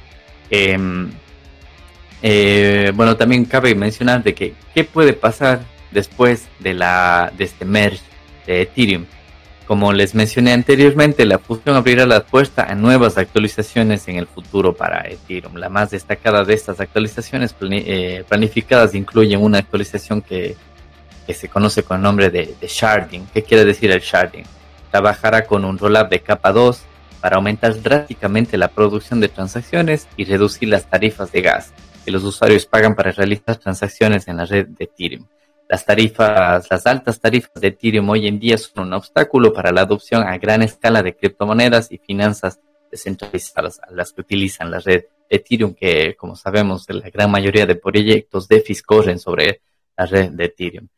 Em, 0.51 1.11
eh, 2.23 2.93
bueno, 2.95 3.17
también 3.17 3.45
cabe 3.45 3.75
mencionar 3.75 4.23
de 4.23 4.35
que 4.35 4.55
qué 4.75 4.85
puede 4.85 5.13
pasar 5.13 5.61
después 5.91 6.47
de, 6.59 6.75
la, 6.75 7.33
de 7.37 7.45
este 7.45 7.65
merge 7.65 8.03
de 8.47 8.63
Ethereum. 8.63 9.05
Como 9.69 9.93
les 9.93 10.15
mencioné 10.15 10.55
anteriormente, 10.55 11.27
la 11.27 11.39
fusión 11.39 11.77
abrirá 11.77 12.07
la 12.07 12.25
puerta 12.25 12.63
a 12.63 12.75
nuevas 12.75 13.19
actualizaciones 13.19 14.09
en 14.09 14.17
el 14.17 14.27
futuro 14.27 14.75
para 14.75 15.07
Ethereum. 15.07 15.57
La 15.57 15.69
más 15.69 15.91
destacada 15.91 16.43
de 16.43 16.55
estas 16.55 16.81
actualizaciones 16.81 17.55
eh, 17.61 18.25
planificadas 18.27 18.95
incluyen 18.95 19.43
una 19.43 19.59
actualización 19.59 20.23
que, 20.23 20.57
se 21.29 21.49
conoce 21.51 21.83
con 21.83 21.99
el 21.99 22.03
nombre 22.03 22.31
de, 22.31 22.57
sharding. 22.63 23.27
¿Qué 23.27 23.43
quiere 23.43 23.67
decir 23.67 23.91
el 23.91 24.01
sharding? 24.01 24.45
Trabajará 24.91 25.45
con 25.45 25.67
un 25.67 25.77
rollup 25.77 26.09
de 26.09 26.21
capa 26.21 26.51
2 26.51 26.81
para 27.21 27.37
aumentar 27.37 27.79
drásticamente 27.83 28.57
la 28.57 28.69
producción 28.69 29.21
de 29.21 29.29
transacciones 29.29 30.09
y 30.17 30.25
reducir 30.25 30.71
las 30.71 30.89
tarifas 30.89 31.31
de 31.31 31.43
gas 31.43 31.75
que 32.07 32.11
los 32.11 32.25
usuarios 32.25 32.65
pagan 32.65 32.95
para 32.95 33.13
realizar 33.13 33.57
transacciones 33.57 34.29
en 34.29 34.39
la 34.39 34.47
red 34.47 34.67
de 34.67 34.85
Ethereum. 34.85 35.27
Las 35.69 35.85
tarifas, 35.85 36.67
las 36.71 36.87
altas 36.87 37.21
tarifas 37.21 37.53
de 37.61 37.69
Ethereum 37.69 38.09
hoy 38.09 38.27
en 38.27 38.39
día 38.39 38.57
son 38.57 38.87
un 38.87 38.95
obstáculo 38.95 39.53
para 39.53 39.71
la 39.71 39.83
adopción 39.83 40.23
a 40.27 40.39
gran 40.39 40.63
escala 40.63 41.03
de 41.03 41.15
criptomonedas 41.15 41.93
y 41.93 41.99
finanzas 41.99 42.59
descentralizadas, 42.91 43.79
a 43.81 43.93
las 43.93 44.15
que 44.15 44.23
utilizan 44.23 44.71
la 44.71 44.79
red 44.79 45.05
Ethereum, 45.29 45.75
que 45.75 46.17
como 46.17 46.37
sabemos 46.37 46.87
la 46.89 47.11
gran 47.11 47.31
mayoría 47.31 47.67
de 47.67 47.75
proyectos 47.75 48.49
DeFi 48.49 48.77
corren 48.81 49.19
sobre 49.19 49.61
la 49.95 50.07
red 50.07 50.31
de 50.31 50.45
Ethereum. 50.47 50.89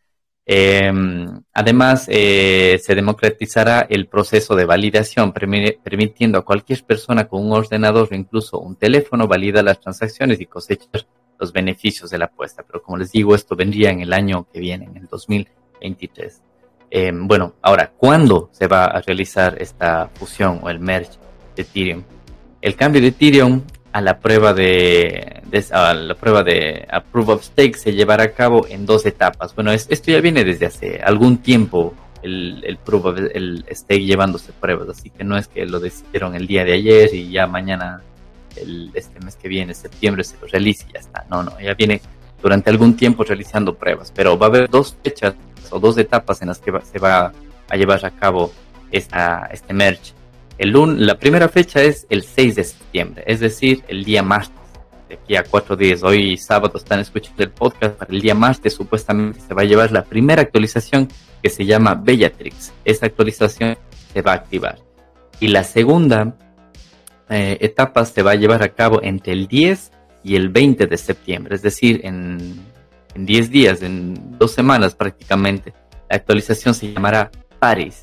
Em, 0.46 1.42
además, 1.52 2.06
eh, 2.08 2.80
se 2.80 2.94
democratizará 2.94 3.86
el 3.90 4.06
proceso 4.06 4.54
de 4.54 4.66
validación, 4.66 5.32
permitiendo 5.32 6.38
a 6.38 6.44
cualquier 6.44 6.84
persona 6.84 7.26
con 7.26 7.44
un 7.44 7.52
ordenador 7.52 8.08
o 8.10 8.14
incluso 8.14 8.60
un 8.60 8.76
teléfono 8.76 9.26
validar 9.26 9.64
las 9.64 9.80
transacciones 9.80 10.40
y 10.40 10.46
cosechar 10.46 11.06
los 11.40 11.52
beneficios 11.52 12.10
de 12.10 12.18
la 12.18 12.26
apuesta. 12.26 12.62
Pero 12.62 12.82
como 12.82 12.98
les 12.98 13.10
digo, 13.10 13.34
esto 13.34 13.56
vendría 13.56 13.90
en 13.90 14.00
el 14.00 14.12
año 14.12 14.46
que 14.52 14.60
viene, 14.60 14.84
en 14.84 14.96
el 14.96 15.06
2023. 15.06 16.42
Eh, 16.90 17.12
bueno, 17.14 17.54
ahora, 17.62 17.92
¿cuándo 17.96 18.50
se 18.52 18.66
va 18.66 18.84
a 18.84 19.00
realizar 19.00 19.56
esta 19.60 20.08
fusión 20.14 20.60
o 20.62 20.70
el 20.70 20.80
merge 20.80 21.18
de 21.56 21.62
Ethereum? 21.62 22.02
El 22.60 22.76
cambio 22.76 23.00
de 23.00 23.08
Ethereum 23.08 23.62
a 23.92 24.00
la 24.00 24.20
prueba 24.20 24.52
de, 24.52 25.42
a 25.72 25.94
la 25.94 26.14
prueba 26.14 26.42
de 26.44 26.86
a 26.90 27.02
proof 27.02 27.28
of 27.28 27.42
stake 27.42 27.76
se 27.76 27.92
llevará 27.92 28.24
a 28.24 28.32
cabo 28.32 28.66
en 28.68 28.86
dos 28.86 29.06
etapas. 29.06 29.54
Bueno, 29.54 29.72
esto 29.72 30.10
ya 30.10 30.20
viene 30.20 30.44
desde 30.44 30.66
hace 30.66 31.00
algún 31.02 31.38
tiempo 31.38 31.94
el, 32.22 32.62
el 32.64 32.76
proof 32.76 33.06
of 33.06 33.18
el 33.18 33.64
stake 33.70 34.04
llevándose 34.04 34.52
pruebas, 34.52 34.88
así 34.90 35.10
que 35.10 35.24
no 35.24 35.36
es 35.36 35.48
que 35.48 35.64
lo 35.66 35.80
decidieron 35.80 36.34
el 36.34 36.46
día 36.46 36.64
de 36.64 36.74
ayer 36.74 37.14
y 37.14 37.30
ya 37.30 37.46
mañana 37.46 38.02
el, 38.56 38.90
este 38.94 39.20
mes 39.20 39.36
que 39.36 39.48
viene, 39.48 39.74
septiembre, 39.74 40.24
se 40.24 40.36
lo 40.40 40.46
realice 40.46 40.86
y 40.88 40.92
ya 40.94 41.00
está. 41.00 41.26
No, 41.30 41.42
no, 41.42 41.58
ya 41.60 41.74
viene 41.74 42.00
durante 42.42 42.70
algún 42.70 42.96
tiempo 42.96 43.24
realizando 43.24 43.74
pruebas, 43.74 44.12
pero 44.14 44.38
va 44.38 44.46
a 44.46 44.48
haber 44.48 44.70
dos 44.70 44.96
fechas 45.02 45.34
o 45.70 45.78
dos 45.78 45.98
etapas 45.98 46.42
en 46.42 46.48
las 46.48 46.58
que 46.58 46.72
se 46.90 46.98
va 46.98 47.32
a 47.68 47.76
llevar 47.76 48.04
a 48.04 48.10
cabo 48.10 48.52
esta, 48.90 49.48
este 49.52 49.72
merge. 49.72 50.14
El 50.58 51.06
la 51.06 51.18
primera 51.18 51.48
fecha 51.48 51.80
es 51.82 52.06
el 52.10 52.22
6 52.22 52.54
de 52.54 52.64
septiembre, 52.64 53.24
es 53.26 53.40
decir, 53.40 53.82
el 53.88 54.04
día 54.04 54.22
martes, 54.22 54.54
de 55.08 55.14
aquí 55.14 55.34
a 55.34 55.42
cuatro 55.42 55.74
días. 55.74 56.02
Hoy 56.02 56.36
sábado 56.36 56.76
están 56.76 57.00
escuchando 57.00 57.42
el 57.42 57.50
podcast, 57.50 57.96
para 57.96 58.12
el 58.12 58.20
día 58.20 58.34
martes 58.34 58.74
supuestamente 58.74 59.40
se 59.40 59.54
va 59.54 59.62
a 59.62 59.64
llevar 59.64 59.90
la 59.90 60.04
primera 60.04 60.42
actualización 60.42 61.08
que 61.42 61.48
se 61.48 61.64
llama 61.64 61.94
Bellatrix. 61.94 62.72
Esa 62.84 63.06
actualización 63.06 63.78
se 64.12 64.20
va 64.20 64.32
a 64.32 64.34
activar. 64.34 64.78
Y 65.40 65.48
la 65.48 65.64
segunda 65.64 66.36
eh, 67.30 67.58
etapas 67.60 68.10
se 68.10 68.22
va 68.22 68.32
a 68.32 68.34
llevar 68.34 68.62
a 68.62 68.74
cabo 68.74 69.00
entre 69.02 69.32
el 69.32 69.46
10 69.46 69.92
y 70.22 70.36
el 70.36 70.48
20 70.50 70.86
de 70.86 70.96
septiembre, 70.96 71.54
es 71.54 71.62
decir, 71.62 72.00
en, 72.04 72.60
en 73.14 73.26
10 73.26 73.50
días, 73.50 73.82
en 73.82 74.38
dos 74.38 74.52
semanas 74.52 74.94
prácticamente. 74.94 75.72
La 76.08 76.16
actualización 76.16 76.74
se 76.74 76.92
llamará 76.92 77.30
París, 77.58 78.02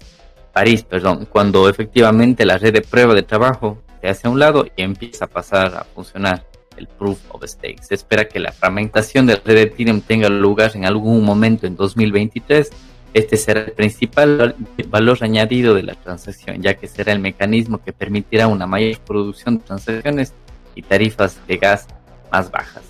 París, 0.53 0.81
perdón, 0.81 1.27
cuando 1.29 1.69
efectivamente 1.69 2.45
la 2.45 2.57
red 2.57 2.73
de 2.73 2.81
prueba 2.81 3.13
de 3.13 3.21
trabajo 3.21 3.83
se 4.01 4.07
hace 4.07 4.27
a 4.27 4.31
un 4.31 4.39
lado 4.39 4.65
y 4.75 4.81
empieza 4.81 5.25
a 5.25 5.27
pasar 5.27 5.75
a 5.75 5.83
funcionar 5.83 6.45
el 6.77 6.87
Proof 6.87 7.19
of 7.29 7.43
Stake. 7.43 7.83
Se 7.83 7.95
espera 7.95 8.27
que 8.27 8.39
la 8.39 8.51
fragmentación 8.51 9.27
de 9.27 9.33
la 9.33 9.41
red 9.45 9.55
de 9.55 9.61
Ethereum 9.63 10.01
tenga 10.01 10.29
lugar 10.29 10.71
en 10.75 10.85
algún 10.85 11.23
momento 11.23 11.67
en 11.67 11.75
2023 11.75 12.71
este 13.17 13.37
será 13.37 13.61
el 13.61 13.71
principal 13.71 14.55
valor 14.89 15.17
añadido 15.21 15.73
de 15.73 15.83
la 15.83 15.95
transacción, 15.95 16.61
ya 16.61 16.75
que 16.75 16.87
será 16.87 17.11
el 17.11 17.19
mecanismo 17.19 17.81
que 17.83 17.91
permitirá 17.91 18.47
una 18.47 18.67
mayor 18.67 18.99
producción 18.99 19.57
de 19.57 19.63
transacciones 19.63 20.33
y 20.75 20.83
tarifas 20.83 21.39
de 21.47 21.57
gas 21.57 21.87
más 22.31 22.51
bajas. 22.51 22.83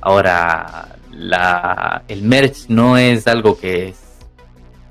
Ahora, 0.00 0.96
el 2.08 2.22
merge 2.22 2.64
no 2.68 2.96
es 2.96 3.26
algo 3.26 3.58
que 3.58 3.94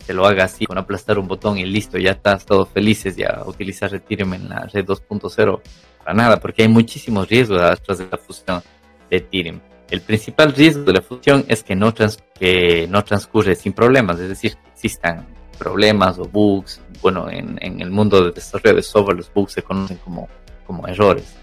se 0.05 0.13
lo 0.13 0.25
haga 0.25 0.43
así 0.43 0.65
con 0.65 0.77
aplastar 0.77 1.17
un 1.17 1.27
botón 1.27 1.57
y 1.57 1.65
listo, 1.65 1.97
ya 1.97 2.11
estás 2.11 2.45
todos 2.45 2.69
felices 2.69 3.15
ya 3.15 3.43
utilizar 3.45 3.93
Ethereum 3.95 4.33
en 4.33 4.49
la 4.49 4.67
red 4.71 4.85
2.0 4.85 5.61
para 5.99 6.13
nada, 6.13 6.39
porque 6.39 6.63
hay 6.63 6.67
muchísimos 6.67 7.27
riesgos 7.29 7.61
detrás 7.61 7.97
de 7.97 8.07
la 8.11 8.17
fusión 8.17 8.61
de 9.09 9.17
Ethereum. 9.17 9.59
El 9.89 10.01
principal 10.01 10.53
riesgo 10.53 10.83
de 10.83 10.93
la 10.93 11.01
fusión 11.01 11.45
es 11.47 11.63
que 11.63 11.75
no, 11.75 11.93
que 11.93 12.87
no 12.89 13.03
transcurre 13.03 13.55
sin 13.55 13.73
problemas, 13.73 14.19
es 14.19 14.29
decir, 14.29 14.55
que 14.55 14.69
existan 14.71 15.25
problemas 15.57 16.17
o 16.19 16.25
bugs. 16.25 16.81
Bueno, 17.01 17.29
en, 17.29 17.59
el 17.61 17.91
mundo 17.91 18.23
de 18.23 18.31
desarrollo 18.31 18.75
de 18.75 18.81
software 18.81 19.17
los 19.17 19.31
bugs 19.33 19.53
se 19.53 19.61
conocen 19.61 19.97
como, 19.97 20.27
como 20.65 20.87
errores. 20.87 21.35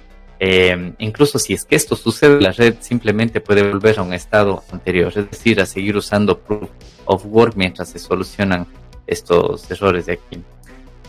Eh, 0.43 0.95
incluso 0.99 1.39
si 1.39 1.53
es 1.53 1.65
que 1.67 1.77
esto 1.77 1.95
sucede, 1.95 2.41
la 2.41 2.53
red 2.53 2.77
simplemente 2.81 3.43
puede 3.43 3.63
volver 3.63 3.99
a 3.99 4.03
un 4.03 4.15
estado 4.15 4.65
anterior, 4.73 5.13
es 5.15 5.31
decir, 5.31 5.61
a 5.61 5.67
seguir 5.67 5.97
usando 5.97 6.39
proof 6.39 6.71
of 7.05 7.27
work 7.27 7.55
mientras 7.57 7.91
se 7.91 7.99
solucionan 7.99 8.67
estos 9.07 9.71
errores 9.71 10.07
de 10.07 10.13
aquí. 10.15 10.43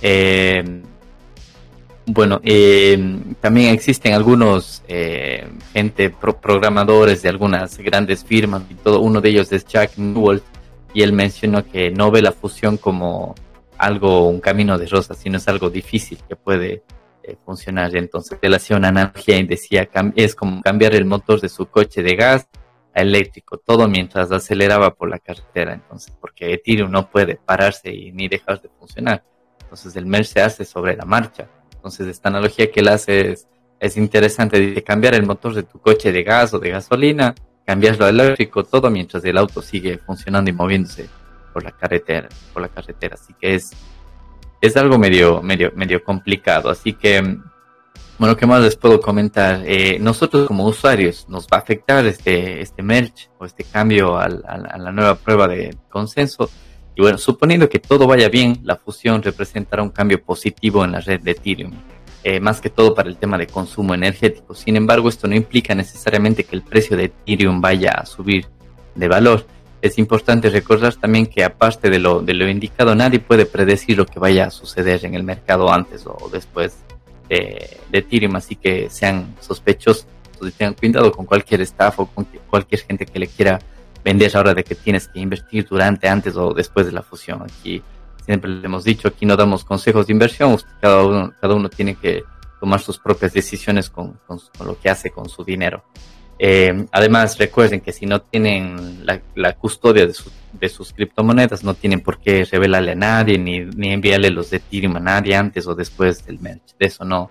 Eh, 0.01 0.83
bueno, 2.13 2.41
eh, 2.43 2.97
también 3.39 3.73
existen 3.73 4.13
algunos 4.13 4.83
eh, 4.87 5.47
gente 5.71 6.09
programadores 6.09 7.21
de 7.21 7.29
algunas 7.29 7.77
grandes 7.77 8.25
firmas 8.25 8.63
y 8.69 8.75
todo. 8.75 9.01
Uno 9.01 9.21
de 9.21 9.29
ellos 9.29 9.51
es 9.51 9.65
Jack 9.65 9.97
Newell 9.97 10.41
y 10.93 11.03
él 11.03 11.13
mencionó 11.13 11.65
que 11.65 11.89
no 11.91 12.11
ve 12.11 12.21
la 12.21 12.31
fusión 12.31 12.77
como 12.77 13.35
algo, 13.77 14.27
un 14.27 14.41
camino 14.41 14.77
de 14.77 14.87
rosas, 14.87 15.17
sino 15.17 15.37
es 15.37 15.47
algo 15.47 15.69
difícil 15.69 16.19
que 16.27 16.35
puede 16.35 16.83
eh, 17.23 17.37
funcionar. 17.45 17.95
Entonces 17.95 18.37
él 18.41 18.53
hacía 18.53 18.77
una 18.77 18.89
analogía 18.89 19.37
y 19.37 19.43
decía, 19.43 19.89
es 20.15 20.35
como 20.35 20.61
cambiar 20.61 20.93
el 20.95 21.05
motor 21.05 21.39
de 21.39 21.49
su 21.49 21.65
coche 21.67 22.03
de 22.03 22.15
gas 22.15 22.47
a 22.93 23.01
eléctrico, 23.01 23.57
todo 23.57 23.87
mientras 23.87 24.31
aceleraba 24.31 24.93
por 24.93 25.09
la 25.09 25.19
carretera. 25.19 25.73
Entonces, 25.73 26.13
porque 26.19 26.53
Ethereum 26.53 26.91
no 26.91 27.09
puede 27.09 27.35
pararse 27.35 27.93
y 27.93 28.11
ni 28.11 28.27
dejar 28.27 28.61
de 28.61 28.69
funcionar. 28.69 29.23
Entonces 29.61 29.95
el 29.95 30.05
merge 30.05 30.33
se 30.33 30.41
hace 30.41 30.65
sobre 30.65 30.97
la 30.97 31.05
marcha. 31.05 31.47
Entonces 31.81 32.07
esta 32.09 32.29
analogía 32.29 32.69
que 32.69 32.81
él 32.81 32.89
hace 32.89 33.31
es, 33.31 33.47
es 33.79 33.97
interesante 33.97 34.59
de 34.59 34.83
cambiar 34.83 35.15
el 35.15 35.25
motor 35.25 35.55
de 35.55 35.63
tu 35.63 35.79
coche 35.79 36.11
de 36.11 36.21
gas 36.21 36.53
o 36.53 36.59
de 36.59 36.69
gasolina, 36.69 37.33
cambiarlo 37.65 38.05
a 38.05 38.09
eléctrico, 38.09 38.63
todo 38.63 38.91
mientras 38.91 39.25
el 39.25 39.35
auto 39.35 39.63
sigue 39.63 39.97
funcionando 39.97 40.51
y 40.51 40.53
moviéndose 40.53 41.09
por 41.51 41.63
la 41.63 41.71
carretera, 41.71 42.29
por 42.53 42.61
la 42.61 42.67
carretera. 42.67 43.15
Así 43.15 43.33
que 43.33 43.55
es, 43.55 43.71
es 44.61 44.77
algo 44.77 44.99
medio, 44.99 45.41
medio, 45.41 45.71
medio 45.75 46.03
complicado. 46.03 46.69
Así 46.69 46.93
que, 46.93 47.39
bueno, 48.19 48.37
¿qué 48.37 48.45
más 48.45 48.61
les 48.61 48.75
puedo 48.75 49.01
comentar? 49.01 49.63
Eh, 49.65 49.97
nosotros 49.99 50.47
como 50.47 50.65
usuarios 50.67 51.27
nos 51.27 51.45
va 51.47 51.57
a 51.57 51.61
afectar 51.61 52.05
este, 52.05 52.61
este 52.61 52.83
merge 52.83 53.31
o 53.39 53.45
este 53.45 53.63
cambio 53.63 54.19
a 54.19 54.29
la 54.29 54.91
nueva 54.91 55.15
prueba 55.15 55.47
de 55.47 55.75
consenso. 55.89 56.47
Y 56.95 57.01
bueno, 57.01 57.17
suponiendo 57.17 57.69
que 57.69 57.79
todo 57.79 58.07
vaya 58.07 58.29
bien, 58.29 58.59
la 58.63 58.75
fusión 58.75 59.21
representará 59.21 59.81
un 59.81 59.89
cambio 59.89 60.21
positivo 60.21 60.83
en 60.83 60.93
la 60.93 60.99
red 60.99 61.21
de 61.21 61.31
Ethereum. 61.31 61.71
Eh, 62.23 62.39
más 62.39 62.61
que 62.61 62.69
todo 62.69 62.93
para 62.93 63.09
el 63.09 63.17
tema 63.17 63.37
de 63.37 63.47
consumo 63.47 63.95
energético. 63.95 64.53
Sin 64.53 64.75
embargo, 64.75 65.09
esto 65.09 65.27
no 65.27 65.35
implica 65.35 65.73
necesariamente 65.73 66.43
que 66.43 66.55
el 66.55 66.61
precio 66.61 66.95
de 66.95 67.05
Ethereum 67.05 67.61
vaya 67.61 67.91
a 67.91 68.05
subir 68.05 68.45
de 68.93 69.07
valor 69.07 69.45
es 69.81 69.97
importante 69.97 70.49
recordar 70.49 70.95
también 70.95 71.25
que 71.25 71.43
aparte 71.43 71.89
de 71.89 71.99
lo, 71.99 72.21
de 72.21 72.33
lo 72.33 72.47
indicado, 72.47 72.93
nadie 72.93 73.19
puede 73.19 73.45
predecir 73.45 73.97
lo 73.97 74.05
que 74.05 74.19
vaya 74.19 74.45
a 74.45 74.51
suceder 74.51 75.03
en 75.05 75.15
el 75.15 75.23
mercado 75.23 75.71
antes 75.71 76.05
o 76.05 76.29
después 76.31 76.75
de, 77.27 77.77
de 77.89 77.97
Ethereum, 77.97 78.35
así 78.35 78.55
que 78.55 78.89
sean 78.89 79.35
sospechosos 79.39 80.05
y 80.41 80.51
tengan 80.51 80.73
cuidado 80.75 81.11
con 81.11 81.25
cualquier 81.25 81.61
staff 81.61 81.99
o 81.99 82.05
con 82.05 82.25
cualquier 82.49 82.81
gente 82.81 83.05
que 83.05 83.19
le 83.19 83.27
quiera 83.27 83.59
vender 84.03 84.35
ahora 84.35 84.53
de 84.53 84.63
que 84.63 84.75
tienes 84.75 85.07
que 85.07 85.19
invertir 85.19 85.67
durante, 85.67 86.07
antes 86.07 86.35
o 86.35 86.53
después 86.53 86.85
de 86.85 86.91
la 86.91 87.01
fusión. 87.01 87.41
Aquí 87.43 87.81
siempre 88.25 88.49
le 88.49 88.65
hemos 88.65 88.83
dicho, 88.83 89.07
aquí 89.07 89.25
no 89.25 89.35
damos 89.35 89.63
consejos 89.63 90.07
de 90.07 90.13
inversión, 90.13 90.57
cada 90.79 91.03
uno, 91.03 91.33
cada 91.39 91.55
uno 91.55 91.69
tiene 91.69 91.95
que 91.95 92.23
tomar 92.59 92.79
sus 92.79 92.99
propias 92.99 93.33
decisiones 93.33 93.89
con, 93.89 94.19
con 94.27 94.67
lo 94.67 94.79
que 94.79 94.89
hace 94.89 95.09
con 95.09 95.27
su 95.27 95.43
dinero. 95.43 95.83
Eh, 96.43 96.87
además, 96.91 97.37
recuerden 97.37 97.81
que 97.81 97.91
si 97.91 98.07
no 98.07 98.23
tienen 98.23 99.05
la, 99.05 99.53
custodia 99.53 100.07
de, 100.07 100.69
sus 100.69 100.91
criptomonedas, 100.91 101.63
no 101.63 101.75
tienen 101.75 102.01
por 102.01 102.19
qué 102.19 102.45
revelarle 102.45 102.93
a 102.93 102.95
nadie 102.95 103.37
ni, 103.37 103.59
ni, 103.59 103.93
enviarle 103.93 104.31
los 104.31 104.49
de 104.49 104.57
Ethereum 104.57 104.95
a 104.95 104.99
nadie 104.99 105.35
antes 105.35 105.67
o 105.67 105.75
después 105.75 106.25
del 106.25 106.39
merge. 106.39 106.61
De 106.79 106.87
eso 106.87 107.05
no, 107.05 107.29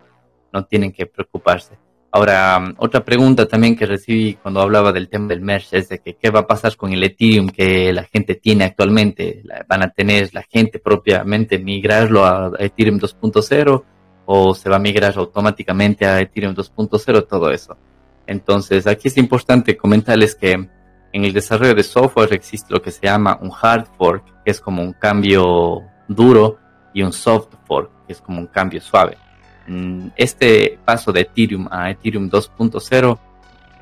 no 0.52 0.64
tienen 0.64 0.92
que 0.92 1.06
preocuparse. 1.06 1.76
Ahora, 2.12 2.74
otra 2.78 3.04
pregunta 3.04 3.46
también 3.46 3.76
que 3.76 3.86
recibí 3.86 4.34
cuando 4.34 4.60
hablaba 4.60 4.92
del 4.92 5.08
tema 5.08 5.28
del 5.28 5.40
merge 5.40 5.78
es 5.78 5.88
de 5.88 6.00
que 6.00 6.16
qué 6.16 6.30
va 6.30 6.40
a 6.40 6.46
pasar 6.46 6.76
con 6.76 6.92
el 6.92 7.04
Ethereum 7.04 7.48
que 7.48 7.92
la 7.92 8.02
gente 8.02 8.34
tiene 8.34 8.64
actualmente. 8.64 9.42
¿Van 9.68 9.82
a 9.82 9.90
tener 9.90 10.30
la 10.32 10.42
gente 10.42 10.80
propiamente 10.80 11.58
migrarlo 11.58 12.24
a 12.24 12.50
Ethereum 12.58 12.98
2.0 12.98 13.84
o 14.26 14.54
se 14.54 14.68
va 14.68 14.76
a 14.76 14.80
migrar 14.80 15.16
automáticamente 15.16 16.04
a 16.04 16.20
Ethereum 16.20 16.54
2.0? 16.54 17.28
Todo 17.28 17.50
eso. 17.50 17.76
Entonces, 18.26 18.88
aquí 18.88 19.06
es 19.06 19.16
importante 19.16 19.76
comentarles 19.76 20.34
que 20.34 20.52
en 20.52 21.24
el 21.24 21.32
desarrollo 21.32 21.74
de 21.74 21.84
software 21.84 22.32
existe 22.32 22.72
lo 22.72 22.82
que 22.82 22.90
se 22.90 23.06
llama 23.06 23.38
un 23.40 23.52
hard 23.60 23.86
fork, 23.96 24.24
que 24.44 24.50
es 24.50 24.60
como 24.60 24.82
un 24.82 24.92
cambio 24.94 25.82
duro, 26.08 26.58
y 26.92 27.02
un 27.02 27.12
soft 27.12 27.54
fork, 27.66 27.90
que 28.06 28.12
es 28.12 28.20
como 28.20 28.40
un 28.40 28.46
cambio 28.46 28.80
suave. 28.80 29.16
Mm, 29.70 30.08
este 30.16 30.80
paso 30.84 31.12
de 31.12 31.20
Ethereum 31.20 31.68
a 31.70 31.90
Ethereum 31.90 32.28
2.0 32.28 33.18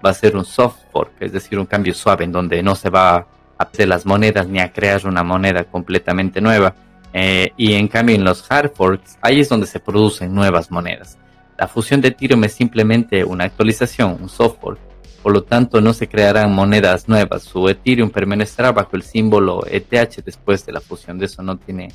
va 0.05 0.11
a 0.11 0.13
ser 0.15 0.37
un 0.37 0.45
soft 0.45 0.81
fork, 0.93 1.13
es 1.19 1.33
decir, 1.33 1.59
un 1.59 1.65
cambio 1.65 1.95
suave 1.95 2.25
en 2.25 2.33
donde 2.33 2.63
no 2.63 2.75
se 2.75 2.91
va 2.91 3.17
a 3.17 3.27
hacer 3.57 3.89
las 3.89 4.05
monedas 4.05 4.47
ni 4.47 4.61
a 4.61 4.71
crear 4.71 5.07
una 5.07 5.23
moneda 5.23 5.65
completamente 5.65 6.43
nueva. 6.43 6.75
Eh, 7.15 7.53
y 7.57 7.73
en 7.73 7.89
cambio 7.89 8.15
en 8.15 8.23
los 8.23 8.45
hard 8.53 8.73
forks, 8.75 9.17
ahí 9.23 9.41
es 9.41 9.49
donde 9.49 9.67
se 9.67 9.81
producen 9.81 10.35
nuevas 10.35 10.71
monedas. 10.71 11.17
La 11.57 11.67
fusión 11.67 12.03
de 12.03 12.09
Ethereum 12.09 12.45
es 12.45 12.53
simplemente 12.53 13.25
una 13.25 13.45
actualización, 13.45 14.19
un 14.21 14.29
software. 14.29 14.77
Por 15.23 15.33
lo 15.33 15.43
tanto, 15.43 15.81
no 15.81 15.95
se 15.95 16.07
crearán 16.07 16.55
monedas 16.55 17.09
nuevas. 17.09 17.45
Su 17.45 17.67
Ethereum 17.67 18.11
permanecerá 18.11 18.73
bajo 18.73 18.95
el 18.95 19.03
símbolo 19.03 19.65
ETH 19.67 20.23
después 20.23 20.67
de 20.67 20.73
la 20.73 20.83
fusión. 20.83 21.19
De 21.19 21.25
eso 21.25 21.43
no 21.43 21.57
tiene 21.57 21.89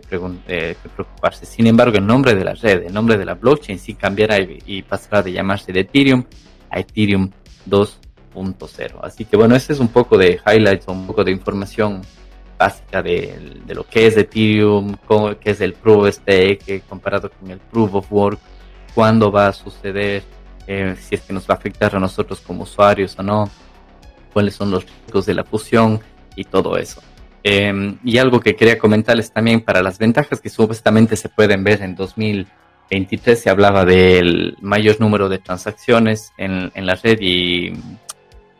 que, 0.00 0.20
eh, 0.48 0.76
preocuparse. 0.94 1.46
Sin 1.46 1.66
embargo, 1.66 1.96
el 1.96 2.06
nombre 2.06 2.34
de 2.34 2.44
la 2.44 2.54
red, 2.54 2.84
el 2.84 2.92
nombre 2.92 3.16
de 3.16 3.24
la 3.24 3.34
blockchain 3.34 3.78
sí 3.78 3.94
cambiará 3.94 4.38
y, 4.38 4.82
pasará 4.82 5.22
de 5.22 5.32
llamarse 5.32 5.72
de 5.72 5.80
Ethereum 5.80 6.24
a 6.70 6.80
Ethereum 6.80 7.30
2.0. 7.66 9.00
Así 9.02 9.24
que 9.24 9.36
bueno, 9.36 9.54
este 9.54 9.72
es 9.72 9.80
un 9.80 9.88
poco 9.88 10.18
de 10.18 10.40
highlights, 10.46 10.88
un 10.88 11.06
poco 11.06 11.24
de 11.24 11.30
información 11.30 12.02
básica 12.58 13.02
de, 13.02 13.60
lo 13.68 13.84
que 13.84 14.06
es 14.06 14.16
Ethereum, 14.16 14.96
cómo, 15.06 15.38
qué 15.38 15.50
es 15.50 15.60
el 15.60 15.74
Proof 15.74 16.08
of 16.08 16.14
Stake 16.14 16.82
comparado 16.88 17.30
con 17.30 17.50
el 17.50 17.58
Proof 17.58 17.94
of 17.94 18.12
Work 18.12 18.40
cuándo 18.94 19.30
va 19.30 19.48
a 19.48 19.52
suceder, 19.52 20.22
eh, 20.66 20.96
si 20.98 21.16
es 21.16 21.22
que 21.22 21.32
nos 21.32 21.48
va 21.48 21.54
a 21.54 21.56
afectar 21.58 21.94
a 21.96 21.98
nosotros 21.98 22.40
como 22.40 22.62
usuarios 22.62 23.18
o 23.18 23.22
no, 23.22 23.50
cuáles 24.32 24.54
son 24.54 24.70
los 24.70 24.86
riesgos 24.86 25.26
de 25.26 25.34
la 25.34 25.44
fusión 25.44 26.00
y 26.36 26.44
todo 26.44 26.76
eso. 26.76 27.02
Em, 27.46 27.98
y 28.02 28.16
algo 28.16 28.40
que 28.40 28.56
quería 28.56 28.78
comentarles 28.78 29.30
también 29.30 29.60
para 29.60 29.82
las 29.82 29.98
ventajas 29.98 30.40
que 30.40 30.48
supuestamente 30.48 31.14
se 31.14 31.28
pueden 31.28 31.62
ver 31.62 31.82
en 31.82 31.94
2023, 31.94 33.38
se 33.38 33.50
hablaba 33.50 33.84
del 33.84 34.56
mayor 34.62 34.98
número 34.98 35.28
de 35.28 35.38
transacciones 35.38 36.32
en, 36.38 36.72
la 36.74 36.94
red 36.94 37.18
y 37.20 37.74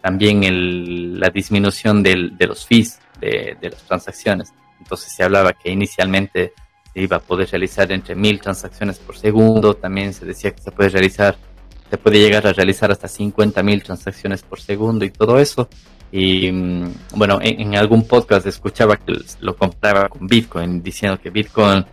también 0.03 0.45
el, 0.45 1.19
la 1.19 1.31
disminución 1.31 2.03
del, 2.03 2.37
de 2.37 2.47
los 2.47 2.67
fees 2.67 3.01
de 3.21 3.57
las 3.63 3.83
transacciones. 3.85 4.53
Entonces 4.79 5.13
se 5.13 5.23
hablaba 5.23 5.55
que 5.55 5.71
inicialmente 5.71 6.53
se 6.93 7.01
iba 7.01 7.17
a 7.17 7.21
poder 7.21 7.49
realizar 7.51 7.91
entre 7.91 8.15
mil 8.15 8.41
transacciones 8.41 8.99
por 8.99 9.17
segundo. 9.17 9.75
También 9.75 10.13
se 10.13 10.27
decía 10.27 10.53
que 10.53 10.61
se 10.61 10.71
puede 10.71 10.91
realizar, 10.91 11.37
se 11.91 11.99
puede 11.99 12.19
llegar 12.19 12.47
a 12.47 12.53
realizar 12.53 12.91
hasta 12.91 13.09
50 13.09 13.63
mil 13.63 13.83
transacciones 13.83 14.43
por 14.43 14.61
segundo 14.61 15.05
y 15.05 15.11
todo 15.11 15.39
eso. 15.39 15.69
Y 16.11 16.51
mm, 16.51 16.95
bueno, 17.17 17.39
en, 17.43 17.77
algún 17.77 18.07
podcast 18.07 18.47
escuchaba 18.47 18.97
que 18.97 19.15
lo 19.41 19.57
compraba 19.57 20.09
con 20.09 20.27
Bitcoin, 20.27 20.83
diciendo 20.83 21.19
que 21.21 21.31
Bitcoin 21.31 21.85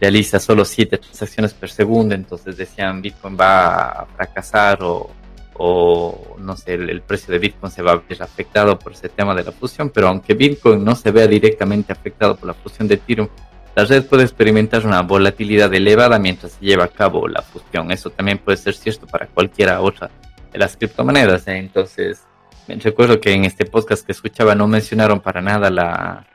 realiza 0.00 0.38
solo 0.38 0.64
7 0.64 0.98
transacciones 0.98 1.54
por 1.54 1.70
segundo, 1.70 2.14
entonces 2.14 2.56
decían 2.56 3.02
Bitcoin 3.02 3.36
va 3.38 3.90
a 3.90 4.06
fracasar 4.06 4.82
o, 4.82 5.10
o 5.54 6.36
no 6.38 6.56
sé, 6.56 6.74
el, 6.74 6.88
el, 6.88 7.02
precio 7.02 7.32
de 7.32 7.38
Bitcoin 7.38 7.70
se 7.70 7.82
va 7.82 7.92
a 7.92 7.96
ver 7.96 8.22
afectado 8.22 8.78
por 8.78 8.92
ese 8.92 9.10
tema 9.10 9.34
de 9.34 9.44
la 9.44 9.52
fusión, 9.52 9.90
pero 9.90 10.08
aunque 10.08 10.34
Bitcoin 10.34 10.82
no 10.82 10.94
se 10.94 11.10
vea 11.10 11.26
directamente 11.26 11.92
afectado 11.92 12.36
por 12.36 12.46
la 12.46 12.54
fusión 12.54 12.88
de 12.88 12.94
Ethereum, 12.94 13.28
la 13.74 13.84
red 13.84 14.04
puede 14.04 14.24
experimentar 14.24 14.84
una 14.84 15.02
volatilidad 15.02 15.72
elevada 15.72 16.18
mientras 16.18 16.52
se 16.52 16.64
lleva 16.64 16.84
a 16.84 16.88
cabo 16.88 17.28
la 17.28 17.42
fusión. 17.42 17.90
Eso 17.92 18.10
también 18.10 18.38
puede 18.38 18.58
ser 18.58 18.74
cierto 18.74 19.06
para 19.06 19.26
cualquiera 19.26 19.80
otra 19.80 20.10
de 20.52 20.58
las 20.58 20.76
criptomonedas. 20.76 21.46
¿eh? 21.46 21.56
Entonces, 21.58 22.24
recuerdo 22.66 23.20
que 23.20 23.32
en 23.32 23.44
este 23.44 23.64
podcast 23.64 24.04
que 24.04 24.12
escuchaba 24.12 24.54
no 24.54 24.66
mencionaron 24.66 25.20
para 25.20 25.40
nada 25.40 25.70
la, 25.70 26.26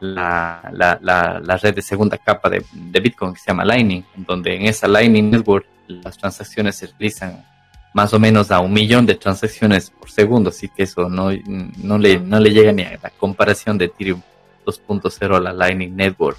la, 0.00 0.98
la, 1.00 1.56
red 1.56 1.74
de 1.74 1.82
segunda 1.82 2.18
capa 2.18 2.50
de, 2.50 2.62
Bitcoin 3.00 3.32
que 3.32 3.40
se 3.40 3.50
llama 3.50 3.64
Lightning, 3.64 4.04
donde 4.16 4.54
en 4.56 4.66
esa 4.66 4.86
Lightning 4.86 5.30
Network 5.30 5.66
las 5.88 6.18
transacciones 6.18 6.76
se 6.76 6.86
realizan 6.86 7.44
más 7.94 8.12
o 8.14 8.18
menos 8.18 8.50
a 8.50 8.60
un 8.60 8.72
millón 8.72 9.06
de 9.06 9.14
transacciones 9.14 9.90
por 9.90 10.10
segundo, 10.10 10.50
así 10.50 10.68
que 10.68 10.84
eso 10.84 11.08
no, 11.08 11.30
no, 11.78 11.98
le, 11.98 12.18
no 12.18 12.40
le 12.40 12.50
llega 12.50 12.72
ni 12.72 12.82
a 12.82 12.98
la 13.02 13.10
comparación 13.10 13.76
de 13.76 13.86
Ethereum 13.86 14.22
2.0 14.64 15.36
a 15.36 15.40
la 15.40 15.52
Lightning 15.52 15.94
Network 15.94 16.38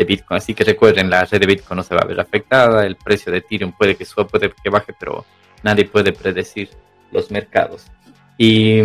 de 0.00 0.06
Bitcoin. 0.06 0.38
Así 0.38 0.54
que 0.54 0.64
recuerden, 0.64 1.10
la 1.10 1.26
red 1.26 1.38
de 1.38 1.46
Bitcoin 1.46 1.76
no 1.76 1.82
se 1.82 1.94
va 1.94 2.00
a 2.02 2.06
ver 2.06 2.18
afectada, 2.18 2.86
el 2.86 2.96
precio 2.96 3.30
de 3.30 3.38
Ethereum 3.38 3.72
puede 3.72 3.96
que 3.96 4.06
suba, 4.06 4.26
puede 4.26 4.50
que 4.50 4.70
baje, 4.70 4.94
pero 4.98 5.26
nadie 5.62 5.84
puede 5.84 6.12
predecir 6.12 6.70
los 7.12 7.30
mercados. 7.30 7.86
Y 8.38 8.80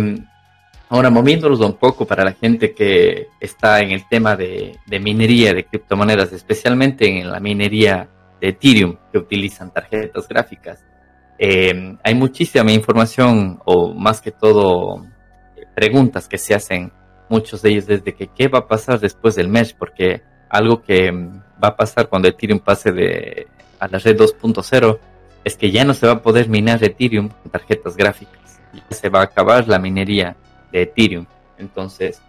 ahora 0.90 1.08
moviéndonos 1.08 1.60
un 1.60 1.78
poco 1.78 2.04
para 2.04 2.22
la 2.22 2.32
gente 2.32 2.74
que 2.74 3.28
está 3.40 3.80
en 3.80 3.92
el 3.92 4.06
tema 4.06 4.36
de, 4.36 4.78
minería 5.00 5.54
de 5.54 5.64
criptomonedas, 5.64 6.32
especialmente 6.32 7.08
en 7.08 7.30
la 7.30 7.40
minería 7.40 8.10
de 8.38 8.48
Ethereum 8.48 8.96
que 9.10 9.18
utilizan 9.18 9.72
tarjetas 9.72 10.28
gráficas. 10.28 10.84
Eh, 11.38 11.96
hay 12.02 12.14
muchísima 12.14 12.72
información 12.72 13.58
o 13.64 13.94
más 13.94 14.20
que 14.20 14.32
todo 14.32 15.06
preguntas 15.74 16.28
que 16.28 16.38
se 16.38 16.54
hacen 16.54 16.92
muchos 17.28 17.62
de 17.62 17.70
ellos 17.70 17.86
desde 17.86 18.14
que 18.14 18.28
qué 18.28 18.48
va 18.48 18.60
a 18.60 18.68
pasar 18.68 19.00
después 19.00 19.34
del 19.34 19.48
mes, 19.48 19.72
porque 19.72 20.22
algo 20.48 20.82
que 20.82 21.10
va 21.10 21.68
a 21.68 21.76
pasar 21.76 22.08
cuando 22.08 22.28
Ethereum 22.28 22.58
pase 22.58 22.92
de 22.92 23.48
a 23.78 23.88
la 23.88 23.98
red 23.98 24.16
2.0 24.16 24.98
es 25.44 25.56
que 25.56 25.70
ya 25.70 25.84
no 25.84 25.94
se 25.94 26.06
va 26.06 26.14
a 26.14 26.22
poder 26.22 26.48
minar 26.48 26.82
Ethereum 26.82 27.28
con 27.28 27.50
tarjetas 27.50 27.96
gráficas. 27.96 28.60
Ya 28.72 28.96
se 28.96 29.08
va 29.08 29.20
a 29.20 29.24
acabar 29.24 29.68
la 29.68 29.78
minería 29.78 30.36
de 30.72 30.82
Ethereum. 30.82 31.26
Entonces, 31.58 32.20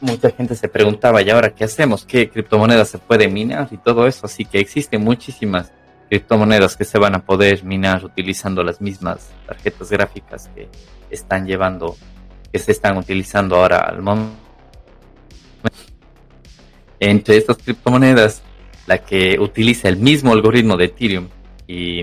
mucha 0.00 0.30
gente 0.30 0.54
se 0.54 0.68
preguntaba, 0.68 1.22
¿y 1.22 1.30
ahora 1.30 1.54
qué 1.54 1.64
hacemos? 1.64 2.04
¿Qué 2.04 2.28
criptomonedas 2.28 2.88
se 2.88 2.98
puede 2.98 3.28
minar 3.28 3.68
y 3.70 3.78
todo 3.78 4.06
eso? 4.06 4.26
Así 4.26 4.44
que 4.44 4.58
existen 4.58 5.02
muchísimas 5.02 5.72
criptomonedas 6.08 6.76
que 6.76 6.84
se 6.84 6.98
van 6.98 7.14
a 7.14 7.24
poder 7.24 7.64
minar 7.64 8.04
utilizando 8.04 8.62
las 8.62 8.80
mismas 8.80 9.30
tarjetas 9.46 9.90
gráficas 9.90 10.50
que 10.54 10.68
están 11.08 11.46
llevando, 11.46 11.96
que 12.52 12.58
se 12.58 12.72
están 12.72 12.96
utilizando 12.96 13.56
ahora 13.56 13.78
al 13.78 14.02
momento. 14.02 14.49
Entre 17.00 17.38
estas 17.38 17.56
criptomonedas, 17.56 18.42
la 18.86 18.98
que 18.98 19.38
utiliza 19.40 19.88
el 19.88 19.96
mismo 19.96 20.32
algoritmo 20.32 20.76
de 20.76 20.84
Ethereum 20.84 21.28
y 21.66 22.02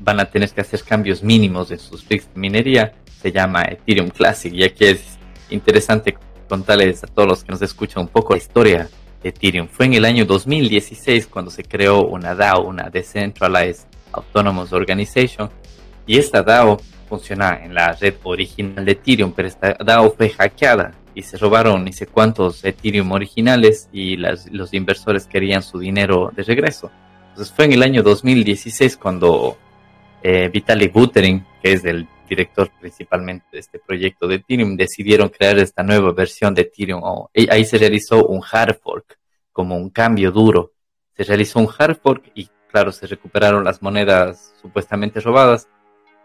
van 0.00 0.20
a 0.20 0.24
tener 0.24 0.50
que 0.50 0.62
hacer 0.62 0.82
cambios 0.82 1.22
mínimos 1.22 1.70
en 1.70 1.78
sus 1.78 2.08
rigs 2.08 2.32
de 2.32 2.40
minería, 2.40 2.94
se 3.20 3.30
llama 3.30 3.62
Ethereum 3.62 4.08
Classic. 4.08 4.52
Y 4.52 4.64
aquí 4.64 4.86
es 4.86 5.18
interesante 5.50 6.16
contarles 6.48 7.04
a 7.04 7.08
todos 7.08 7.28
los 7.28 7.44
que 7.44 7.52
nos 7.52 7.60
escuchan 7.60 8.04
un 8.04 8.08
poco 8.08 8.32
la 8.32 8.38
historia 8.38 8.88
de 9.22 9.28
Ethereum. 9.28 9.68
Fue 9.68 9.84
en 9.84 9.94
el 9.94 10.04
año 10.06 10.24
2016 10.24 11.26
cuando 11.26 11.50
se 11.50 11.62
creó 11.62 12.06
una 12.06 12.34
DAO, 12.34 12.62
una 12.62 12.88
Decentralized 12.88 13.86
Autonomous 14.12 14.72
Organization, 14.72 15.50
y 16.06 16.16
esta 16.16 16.42
DAO 16.42 16.80
funciona 17.06 17.60
en 17.62 17.74
la 17.74 17.92
red 17.92 18.14
original 18.22 18.84
de 18.84 18.92
Ethereum, 18.92 19.32
pero 19.32 19.48
esta 19.48 19.76
DAO 19.84 20.14
fue 20.16 20.30
hackeada 20.30 20.94
y 21.18 21.22
se 21.22 21.36
robaron 21.36 21.84
ni 21.84 21.92
sé 21.92 22.06
cuántos 22.06 22.64
Ethereum 22.64 23.10
originales 23.10 23.88
y 23.92 24.16
los 24.16 24.72
inversores 24.72 25.26
querían 25.26 25.64
su 25.64 25.80
dinero 25.80 26.30
de 26.32 26.44
regreso. 26.44 26.92
Entonces 27.30 27.52
fue 27.52 27.64
en 27.64 27.72
el 27.72 27.82
año 27.82 28.04
2016 28.04 28.96
cuando 28.96 29.58
eh, 30.22 30.48
Vitalik 30.48 30.92
Buterin, 30.92 31.44
que 31.60 31.72
es 31.72 31.84
el 31.84 32.06
director 32.28 32.70
principalmente 32.78 33.46
de 33.50 33.58
este 33.58 33.80
proyecto 33.80 34.28
de 34.28 34.36
Ethereum, 34.36 34.76
decidieron 34.76 35.28
crear 35.28 35.58
esta 35.58 35.82
nueva 35.82 36.12
versión 36.12 36.54
de 36.54 36.62
Ethereum. 36.62 37.02
ahí 37.50 37.64
se 37.64 37.78
realizó 37.78 38.24
un 38.24 38.40
hard 38.48 38.78
fork, 38.80 39.18
como 39.50 39.76
un 39.76 39.90
cambio 39.90 40.30
duro. 40.30 40.70
Se 41.16 41.24
realizó 41.24 41.58
un 41.58 41.68
hard 41.76 41.98
fork 42.00 42.30
y 42.36 42.48
claro, 42.70 42.92
se 42.92 43.08
recuperaron 43.08 43.64
las 43.64 43.82
monedas 43.82 44.54
supuestamente 44.62 45.18
robadas, 45.18 45.66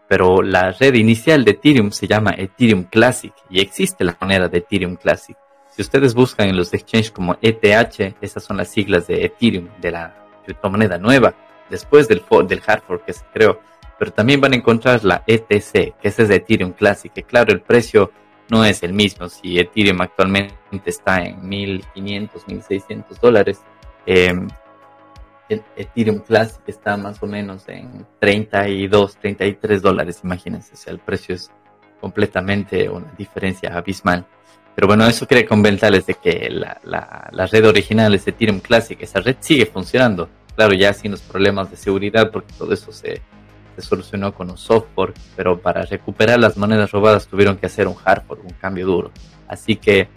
pero 0.08 0.42
la 0.42 0.72
red 0.72 0.94
inicial 0.94 1.44
de 1.44 1.52
Ethereum 1.52 1.90
se 1.90 2.06
llama 2.06 2.34
Ethereum 2.36 2.84
Classic 2.84 3.32
y 3.50 3.60
existe 3.60 4.04
la 4.04 4.16
moneda 4.20 4.48
de 4.48 4.58
Ethereum 4.58 4.96
Classic. 4.96 5.36
Si 5.70 5.82
ustedes 5.82 6.14
buscan 6.14 6.48
en 6.48 6.56
los 6.56 6.72
exchanges 6.72 7.10
como 7.10 7.36
ETH, 7.42 8.14
esas 8.20 8.44
son 8.44 8.56
las 8.56 8.68
siglas 8.68 9.06
de 9.06 9.24
Ethereum, 9.24 9.68
de 9.80 9.90
la 9.90 10.14
criptomoneda 10.44 10.98
nueva, 10.98 11.34
después 11.70 12.06
del, 12.06 12.22
del 12.46 12.62
hard 12.66 12.82
fork 12.82 13.04
que 13.04 13.12
se 13.12 13.24
creó 13.32 13.58
pero 13.98 14.12
también 14.12 14.40
van 14.40 14.52
a 14.52 14.56
encontrar 14.56 15.04
la 15.04 15.22
ETC, 15.26 15.96
que 16.00 16.08
es 16.08 16.16
de 16.16 16.34
Ethereum 16.34 16.72
Classic, 16.72 17.12
que 17.12 17.22
claro, 17.22 17.52
el 17.52 17.60
precio 17.60 18.10
no 18.50 18.64
es 18.64 18.82
el 18.82 18.92
mismo. 18.92 19.28
Si 19.28 19.58
Ethereum 19.58 20.00
actualmente 20.00 20.54
está 20.84 21.24
en 21.24 21.48
1500, 21.48 22.46
1600 22.46 23.20
dólares, 23.20 23.62
em, 25.48 25.60
Ethereum 25.76 26.20
Classic 26.20 26.62
está 26.66 26.96
más 26.96 27.22
o 27.22 27.26
menos 27.26 27.68
en 27.68 28.06
32, 28.20 29.16
33 29.16 29.82
dólares, 29.82 30.20
imagínense, 30.24 30.74
o 30.74 30.76
sea, 30.76 30.92
el 30.92 30.98
precio 30.98 31.34
es 31.34 31.50
completamente 32.00 32.88
una 32.88 33.12
diferencia 33.16 33.76
abismal. 33.76 34.26
Pero 34.74 34.88
bueno, 34.88 35.06
eso 35.06 35.26
quería 35.26 35.46
comentarles 35.46 36.06
de 36.06 36.14
que 36.14 36.50
la, 36.50 36.80
la, 36.82 37.46
red 37.46 37.66
original 37.66 38.14
es 38.14 38.26
Ethereum 38.26 38.60
Classic, 38.60 39.00
esa 39.00 39.20
red 39.20 39.36
sigue 39.40 39.66
funcionando. 39.66 40.28
Claro, 40.56 40.74
ya 40.74 40.92
sin 40.92 41.12
los 41.12 41.22
problemas 41.22 41.70
de 41.70 41.76
seguridad, 41.76 42.30
porque 42.30 42.52
todo 42.58 42.72
eso 42.72 42.92
se, 42.92 43.22
se 43.76 43.82
solucionó 43.82 44.34
con 44.34 44.50
un 44.50 44.58
software, 44.58 45.14
pero 45.36 45.60
para 45.60 45.84
recuperar 45.84 46.40
las 46.40 46.56
monedas 46.56 46.90
robadas 46.90 47.26
tuvieron 47.26 47.56
que 47.56 47.66
hacer 47.66 47.86
un 47.86 47.94
hardware, 47.94 48.40
un 48.40 48.52
cambio 48.60 48.86
duro. 48.86 49.10
Así 49.48 49.76
que 49.76 50.08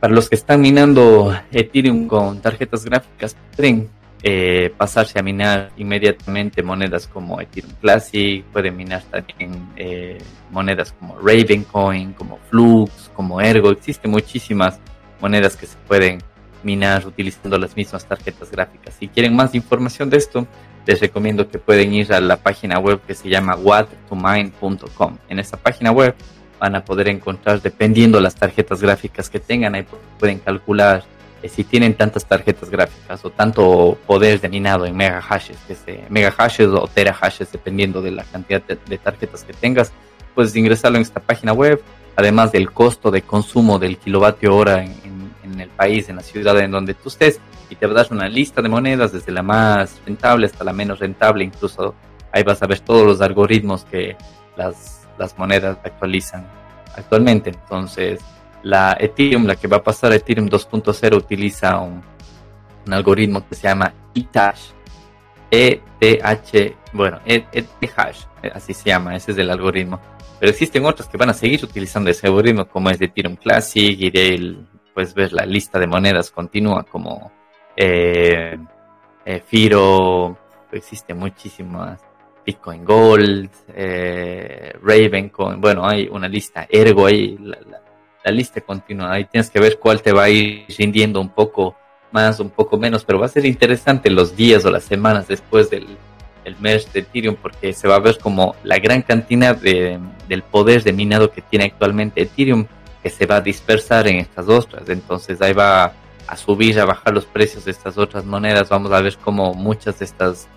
para 0.00 0.12
los 0.12 0.28
que 0.28 0.36
están 0.36 0.60
minando 0.60 1.34
Ethereum 1.50 2.06
con 2.06 2.40
tarjetas 2.40 2.84
gráficas, 2.84 3.36
pueden 3.56 3.88
eh, 4.22 4.72
pasarse 4.76 5.18
a 5.18 5.22
minar 5.22 5.70
inmediatamente 5.76 6.62
monedas 6.62 7.06
como 7.06 7.40
Ethereum 7.40 7.74
Classic, 7.80 8.44
pueden 8.46 8.76
minar 8.76 9.02
también 9.04 9.68
eh, 9.76 10.18
monedas 10.50 10.92
como 10.92 11.16
Ravencoin, 11.18 12.14
como 12.14 12.38
Flux, 12.50 13.10
como 13.14 13.40
Ergo. 13.40 13.70
Existen 13.70 14.10
muchísimas 14.10 14.80
monedas 15.20 15.56
que 15.56 15.66
se 15.66 15.76
pueden 15.86 16.18
minar 16.62 17.06
utilizando 17.06 17.58
las 17.58 17.76
mismas 17.76 18.04
tarjetas 18.04 18.50
gráficas. 18.50 18.94
Si 18.98 19.08
quieren 19.08 19.36
más 19.36 19.54
información 19.54 20.10
de 20.10 20.16
esto, 20.16 20.46
les 20.86 21.00
recomiendo 21.00 21.48
que 21.48 21.58
pueden 21.58 21.92
ir 21.92 22.12
a 22.12 22.20
la 22.20 22.38
página 22.38 22.78
web 22.78 23.00
que 23.06 23.14
se 23.14 23.28
llama 23.28 23.54
whattomine.com. 23.54 25.18
En 25.28 25.38
esta 25.38 25.56
página 25.56 25.92
web 25.92 26.14
van 26.58 26.74
a 26.74 26.84
poder 26.84 27.08
encontrar, 27.08 27.62
dependiendo 27.62 28.20
las 28.20 28.34
tarjetas 28.34 28.80
gráficas 28.80 29.30
que 29.30 29.38
tengan, 29.38 29.74
ahí 29.74 29.86
pueden 30.18 30.38
calcular 30.40 31.04
eh, 31.42 31.48
si 31.48 31.64
tienen 31.64 31.94
tantas 31.94 32.24
tarjetas 32.26 32.70
gráficas 32.70 33.24
o 33.24 33.30
tanto 33.30 33.98
poder 34.06 34.40
de 34.40 34.48
minado 34.48 34.86
en 34.86 34.96
mega 34.96 35.20
hashes, 35.20 35.56
se, 35.66 36.04
mega 36.08 36.30
hashes 36.30 36.68
o 36.68 36.88
tera 36.88 37.12
hashes, 37.12 37.52
dependiendo 37.52 38.02
de 38.02 38.10
la 38.10 38.24
cantidad 38.24 38.62
de, 38.62 38.98
tarjetas 38.98 39.44
que 39.44 39.52
tengas, 39.52 39.92
puedes 40.34 40.54
ingresarlo 40.56 40.98
en 40.98 41.02
esta 41.02 41.20
página 41.20 41.52
web, 41.52 41.82
además 42.16 42.52
del 42.52 42.72
costo 42.72 43.10
de 43.10 43.22
consumo 43.22 43.78
del 43.78 43.98
kilovatio 43.98 44.54
hora 44.56 44.82
en, 44.82 45.32
en 45.44 45.60
el 45.60 45.68
país, 45.68 46.08
en 46.08 46.16
la 46.16 46.22
ciudad 46.22 46.58
en 46.58 46.70
donde 46.70 46.94
tú 46.94 47.08
estés, 47.08 47.40
y 47.70 47.76
te 47.76 47.86
das 47.86 48.10
una 48.10 48.28
lista 48.28 48.62
de 48.62 48.68
monedas 48.68 49.12
desde 49.12 49.32
la 49.32 49.42
más 49.42 50.00
rentable 50.06 50.46
hasta 50.46 50.64
la 50.64 50.72
menos 50.72 50.98
rentable, 50.98 51.44
incluso 51.44 51.94
ahí 52.32 52.42
vas 52.42 52.62
a 52.62 52.66
ver 52.66 52.80
todos 52.80 53.06
los 53.06 53.20
algoritmos 53.20 53.84
que 53.84 54.16
las, 54.56 55.06
las 55.18 55.38
monedas 55.38 55.78
actualizan 55.84 56.46
actualmente. 56.96 57.50
Entonces, 57.50 58.20
la 58.68 58.98
Ethereum, 59.00 59.46
la 59.46 59.56
que 59.56 59.66
va 59.66 59.78
a 59.78 59.82
pasar 59.82 60.12
a 60.12 60.16
Ethereum 60.16 60.46
2.0, 60.46 61.16
utiliza 61.16 61.78
un, 61.78 62.02
algoritmo 62.90 63.46
que 63.46 63.54
se 63.54 63.68
llama 63.68 63.92
ETH, 64.14 64.38
ETH, 65.50 66.76
bueno, 66.92 67.18
ETH, 67.24 67.56
así 68.52 68.74
se 68.74 68.90
llama, 68.90 69.16
ese 69.16 69.32
es 69.32 69.38
el 69.38 69.50
algoritmo. 69.50 69.98
Pero 70.38 70.50
existen 70.50 70.84
otras 70.84 71.08
que 71.08 71.16
van 71.16 71.30
a 71.30 71.34
seguir 71.34 71.64
utilizando 71.64 72.10
ese 72.10 72.26
algoritmo, 72.26 72.68
como 72.68 72.90
es 72.90 72.98
de 72.98 73.06
Ethereum 73.06 73.36
Classic 73.36 73.98
y 73.98 74.10
de 74.10 74.56
pues 74.92 75.14
ver 75.14 75.32
la 75.32 75.46
lista 75.46 75.78
de 75.78 75.86
monedas 75.86 76.30
continua 76.30 76.82
como 76.82 77.32
eh, 77.74 78.58
eh, 79.24 79.42
Firo, 79.46 80.36
existe 80.72 81.14
muchísimas, 81.14 82.00
Bitcoin 82.44 82.84
Gold, 82.84 83.50
eh, 83.68 84.74
Ravencoin, 84.82 85.58
bueno, 85.58 85.86
hay 85.86 86.06
una 86.10 86.28
lista, 86.28 86.66
Ergo, 86.70 87.06
ahí 87.06 87.36
la, 87.38 87.58
lista 88.30 88.60
continua, 88.60 89.12
ahí 89.12 89.24
tienes 89.24 89.50
que 89.50 89.60
ver 89.60 89.78
cuál 89.78 90.02
te 90.02 90.12
va 90.12 90.24
a 90.24 90.30
ir 90.30 90.66
rindiendo 90.76 91.20
un 91.20 91.28
poco 91.28 91.76
más, 92.10 92.40
un 92.40 92.50
poco 92.50 92.78
menos, 92.78 93.04
pero 93.04 93.18
va 93.18 93.26
a 93.26 93.30
ser 93.30 93.44
interesante 93.44 94.10
los 94.10 94.36
días 94.36 94.64
o 94.64 94.70
las 94.70 94.84
semanas 94.84 95.28
después 95.28 95.70
del, 95.70 95.86
el 96.48 96.56
mes 96.58 96.92
de 96.92 97.00
Ethereum 97.00 97.36
porque 97.36 97.72
se 97.72 97.86
va 97.86 97.96
a 97.96 98.00
ver 98.00 98.18
como 98.18 98.56
la 98.64 98.78
gran 98.78 99.02
cantidad 99.02 99.56
de, 99.56 99.98
del 100.28 100.42
poder 100.42 100.82
de 100.82 100.92
minado 100.92 101.30
que 101.30 101.42
tiene 101.42 101.66
actualmente 101.66 102.22
Ethereum 102.22 102.66
que 103.02 103.10
se 103.10 103.26
va 103.26 103.36
a 103.36 103.40
dispersar 103.40 104.08
en 104.08 104.16
estas 104.16 104.48
otras. 104.48 104.88
Entonces 104.88 105.40
ahí 105.40 105.52
va 105.52 105.92
a 106.26 106.36
subir, 106.36 106.78
a 106.80 106.84
bajar 106.84 107.14
los 107.14 107.24
precios 107.24 107.64
de 107.64 107.70
estas 107.70 107.96
otras 107.96 108.24
monedas. 108.24 108.68
Vamos 108.68 108.90
a 108.92 109.00
ver 109.00 109.16
cómo 109.18 109.54
muchas 109.54 109.98
de 110.00 110.04
estas 110.04 110.48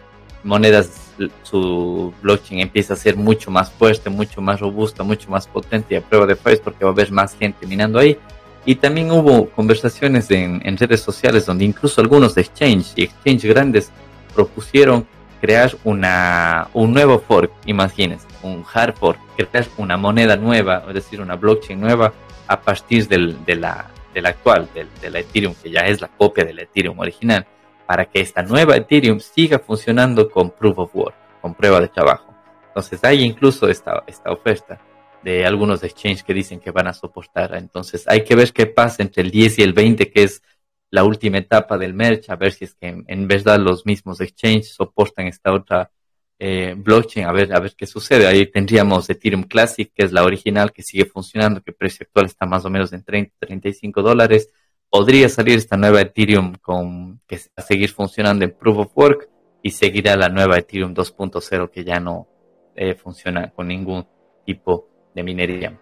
monedas, 0.43 1.11
su 1.43 2.13
blockchain 2.21 2.61
empieza 2.61 2.93
a 2.93 2.97
ser 2.97 3.15
mucho 3.15 3.51
más 3.51 3.71
fuerte, 3.71 4.09
mucho 4.09 4.41
más 4.41 4.59
robusta, 4.59 5.03
mucho 5.03 5.29
más 5.29 5.47
potente 5.47 5.93
y 5.93 5.97
a 5.97 6.01
prueba 6.01 6.25
de 6.25 6.35
fuerza 6.35 6.63
porque 6.63 6.83
va 6.83 6.91
a 6.91 6.93
haber 6.93 7.11
más 7.11 7.35
gente 7.35 7.67
minando 7.67 7.99
ahí. 7.99 8.17
Y 8.65 8.75
también 8.75 9.11
hubo 9.11 9.49
conversaciones 9.49 10.29
en, 10.29 10.77
redes 10.77 11.01
sociales 11.01 11.45
donde 11.45 11.65
incluso 11.65 11.99
algunos 12.01 12.37
exchange 12.37 12.93
y 12.95 13.03
exchange 13.03 13.45
grandes 13.45 13.91
propusieron 14.35 15.05
crear 15.39 15.75
una, 15.83 16.67
un 16.73 16.93
nuevo 16.93 17.19
fork, 17.19 17.51
imagínense, 17.65 18.27
un 18.43 18.63
hard 18.71 18.95
fork, 18.95 19.19
crear 19.35 19.65
una 19.77 19.97
moneda 19.97 20.35
nueva, 20.35 20.83
es 20.87 20.93
decir, 20.93 21.19
una 21.19 21.35
blockchain 21.35 21.79
nueva 21.79 22.13
a 22.47 22.61
partir 22.61 23.07
del, 23.07 23.43
de 23.45 23.55
la 23.55 23.89
actual, 24.23 24.69
del, 24.75 24.87
de 25.01 25.09
la 25.09 25.19
Ethereum, 25.19 25.55
que 25.55 25.71
ya 25.71 25.81
es 25.81 25.99
la 25.99 26.09
copia 26.09 26.45
del 26.45 26.59
Ethereum 26.59 26.99
original, 26.99 27.47
para 27.91 28.05
que 28.05 28.21
esta 28.21 28.41
nueva 28.41 28.77
Ethereum 28.77 29.19
siga 29.19 29.59
funcionando 29.59 30.29
con 30.29 30.51
Proof 30.51 30.79
of 30.79 30.95
Work, 30.95 31.15
con 31.41 31.53
prueba 31.53 31.81
de 31.81 31.89
trabajo. 31.89 32.33
Entonces 32.67 33.03
hay 33.03 33.21
incluso 33.21 33.67
esta, 33.67 34.05
esta 34.07 34.31
oferta 34.31 34.79
de 35.21 35.45
algunos 35.45 35.83
exchanges 35.83 36.23
que 36.23 36.33
dicen 36.33 36.61
que 36.61 36.71
van 36.71 36.87
a 36.87 36.93
soportar. 36.93 37.53
Entonces 37.53 38.05
hay 38.07 38.23
que 38.23 38.33
ver 38.33 38.53
qué 38.53 38.65
pasa 38.65 39.03
entre 39.03 39.23
el 39.23 39.29
10 39.29 39.59
y 39.59 39.63
el 39.63 39.73
20, 39.73 40.09
que 40.09 40.23
es 40.23 40.41
la 40.89 41.03
última 41.03 41.39
etapa 41.39 41.77
del 41.77 41.93
merge, 41.93 42.31
a 42.31 42.37
ver 42.37 42.53
si 42.53 42.63
es 42.63 42.75
que 42.75 42.87
en, 42.87 43.03
en 43.09 43.27
verdad 43.27 43.59
los 43.59 43.85
mismos 43.85 44.21
exchanges 44.21 44.73
soportan 44.73 45.27
esta 45.27 45.51
otra 45.51 45.91
eh, 46.39 46.75
blockchain, 46.77 47.25
a 47.25 47.33
ver, 47.33 47.53
a 47.53 47.59
ver 47.59 47.75
qué 47.75 47.85
sucede. 47.85 48.25
Ahí 48.25 48.45
tendríamos 48.45 49.09
Ethereum 49.09 49.43
Classic, 49.43 49.91
que 49.93 50.05
es 50.05 50.13
la 50.13 50.23
original, 50.23 50.71
que 50.71 50.81
sigue 50.81 51.03
funcionando, 51.03 51.61
que 51.61 51.71
el 51.71 51.75
precio 51.75 52.05
actual 52.05 52.27
está 52.27 52.45
más 52.45 52.63
o 52.63 52.69
menos 52.69 52.93
en 52.93 53.03
30, 53.03 53.35
35 53.37 54.01
dólares. 54.01 54.47
Podría 54.91 55.29
salir 55.29 55.57
esta 55.57 55.77
nueva 55.77 56.01
Ethereum 56.01 56.55
con, 56.61 57.21
que 57.25 57.37
va 57.37 57.41
a 57.55 57.61
seguir 57.61 57.91
funcionando 57.91 58.43
en 58.43 58.51
Proof 58.51 58.77
of 58.77 58.91
Work 58.93 59.29
y 59.63 59.71
seguirá 59.71 60.17
la 60.17 60.27
nueva 60.27 60.57
Ethereum 60.57 60.93
2.0 60.93 61.69
que 61.71 61.85
ya 61.85 62.01
no 62.01 62.27
eh, 62.75 62.93
funciona 62.93 63.51
con 63.51 63.69
ningún 63.69 64.05
tipo 64.45 64.89
de 65.15 65.23
minería. 65.23 65.79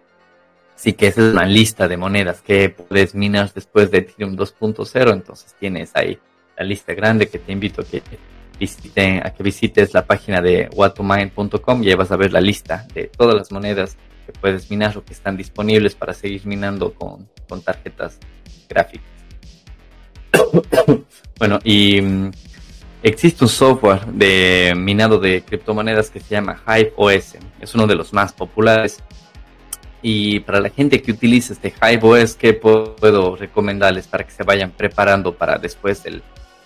Así 0.76 0.92
que 0.92 1.08
esa 1.08 1.26
es 1.26 1.32
una 1.32 1.44
lista 1.44 1.88
de 1.88 1.96
monedas 1.96 2.40
que 2.40 2.70
puedes 2.70 3.16
minar 3.16 3.52
después 3.52 3.90
de 3.90 3.98
Ethereum 3.98 4.36
2.0. 4.36 5.12
Entonces 5.12 5.56
tienes 5.58 5.90
ahí 5.96 6.16
la 6.56 6.64
lista 6.64 6.94
grande 6.94 7.28
que 7.28 7.40
te 7.40 7.50
invito 7.50 7.82
a 7.82 7.84
que 7.84 8.04
visiten, 8.60 9.26
a 9.26 9.34
que 9.34 9.42
visites 9.42 9.92
la 9.92 10.06
página 10.06 10.40
de 10.40 10.70
whatomine.com 10.72 11.82
y 11.82 11.88
ahí 11.88 11.96
vas 11.96 12.12
a 12.12 12.16
ver 12.16 12.32
la 12.32 12.40
lista 12.40 12.86
de 12.94 13.08
todas 13.08 13.34
las 13.34 13.50
monedas 13.50 13.96
que 14.24 14.32
puedes 14.38 14.70
minar 14.70 14.96
o 14.96 15.04
que 15.04 15.14
están 15.14 15.36
disponibles 15.36 15.96
para 15.96 16.14
seguir 16.14 16.46
minando 16.46 16.94
con 16.94 17.28
tarjetas 17.64 18.20
gráficas. 18.70 19.06
bueno, 21.38 21.58
y 21.64 22.00
mm, 22.00 22.30
existe 23.02 23.44
un 23.44 23.50
software 23.50 24.06
de 24.06 24.72
minado 24.76 25.18
de 25.18 25.42
criptomonedas 25.42 26.08
que 26.08 26.20
se 26.20 26.30
llama 26.30 26.62
Hive 26.66 26.94
OS. 26.96 27.36
Es 27.60 27.74
uno 27.74 27.86
de 27.86 27.96
los 27.96 28.12
más 28.12 28.32
populares. 28.32 29.02
Y 30.02 30.40
para 30.40 30.60
la 30.60 30.70
gente 30.70 31.02
que 31.02 31.12
utiliza 31.12 31.52
este 31.52 31.74
Hive 31.82 32.00
OS, 32.02 32.34
¿qué 32.34 32.54
puedo 32.54 33.36
recomendarles 33.36 34.06
para 34.06 34.24
que 34.24 34.30
se 34.30 34.44
vayan 34.44 34.70
preparando 34.70 35.34
para 35.34 35.58
después 35.58 36.02
del, 36.02 36.22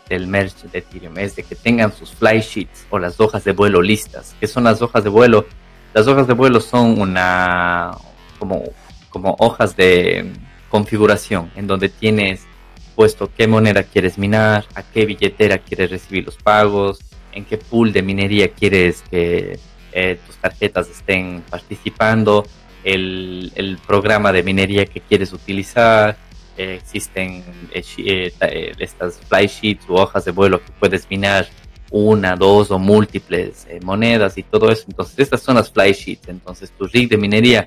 del 0.08 0.28
merge 0.28 0.68
de 0.68 0.78
Ethereum? 0.78 1.18
Es 1.18 1.34
de 1.34 1.42
que 1.42 1.56
tengan 1.56 1.92
sus 1.92 2.12
fly 2.12 2.40
sheets 2.40 2.86
o 2.90 2.98
las 2.98 3.18
hojas 3.18 3.42
de 3.42 3.52
vuelo 3.52 3.82
listas. 3.82 4.36
¿Qué 4.38 4.46
son 4.46 4.64
las 4.64 4.82
hojas 4.82 5.02
de 5.02 5.10
vuelo? 5.10 5.46
Las 5.94 6.06
hojas 6.06 6.28
de 6.28 6.34
vuelo 6.34 6.60
son 6.60 7.00
una 7.00 7.96
como, 8.38 8.62
como 9.10 9.36
hojas 9.38 9.76
de 9.76 10.30
configuración 10.74 11.52
en 11.54 11.68
donde 11.68 11.88
tienes 11.88 12.40
puesto 12.96 13.30
qué 13.32 13.46
moneda 13.46 13.84
quieres 13.84 14.18
minar, 14.18 14.64
a 14.74 14.82
qué 14.82 15.06
billetera 15.06 15.58
quieres 15.58 15.88
recibir 15.88 16.24
los 16.24 16.34
pagos, 16.34 16.98
en 17.30 17.44
qué 17.44 17.58
pool 17.58 17.92
de 17.92 18.02
minería 18.02 18.48
quieres 18.48 19.04
que 19.08 19.56
eh, 19.92 20.18
tus 20.26 20.34
tarjetas 20.38 20.90
estén 20.90 21.44
participando, 21.48 22.44
el, 22.82 23.52
el, 23.54 23.78
programa 23.86 24.32
de 24.32 24.42
minería 24.42 24.84
que 24.84 25.00
quieres 25.00 25.32
utilizar. 25.32 26.16
Eh, 26.56 26.80
existen 26.80 27.44
eh, 27.72 28.32
estas 28.80 29.20
fly 29.28 29.46
sheets 29.46 29.88
u 29.88 29.94
hojas 29.94 30.24
de 30.24 30.32
vuelo 30.32 30.60
que 30.60 30.72
puedes 30.80 31.08
minar 31.08 31.46
una, 31.92 32.34
dos 32.34 32.72
o 32.72 32.80
múltiples 32.80 33.68
monedas 33.84 34.36
y 34.38 34.42
todo 34.42 34.72
eso. 34.72 34.86
Entonces, 34.88 35.20
estas 35.20 35.40
son 35.40 35.54
las 35.54 35.70
fly 35.70 35.92
sheets. 35.92 36.28
Entonces, 36.28 36.72
tu 36.76 36.88
rig 36.88 37.08
de 37.08 37.16
minería 37.16 37.64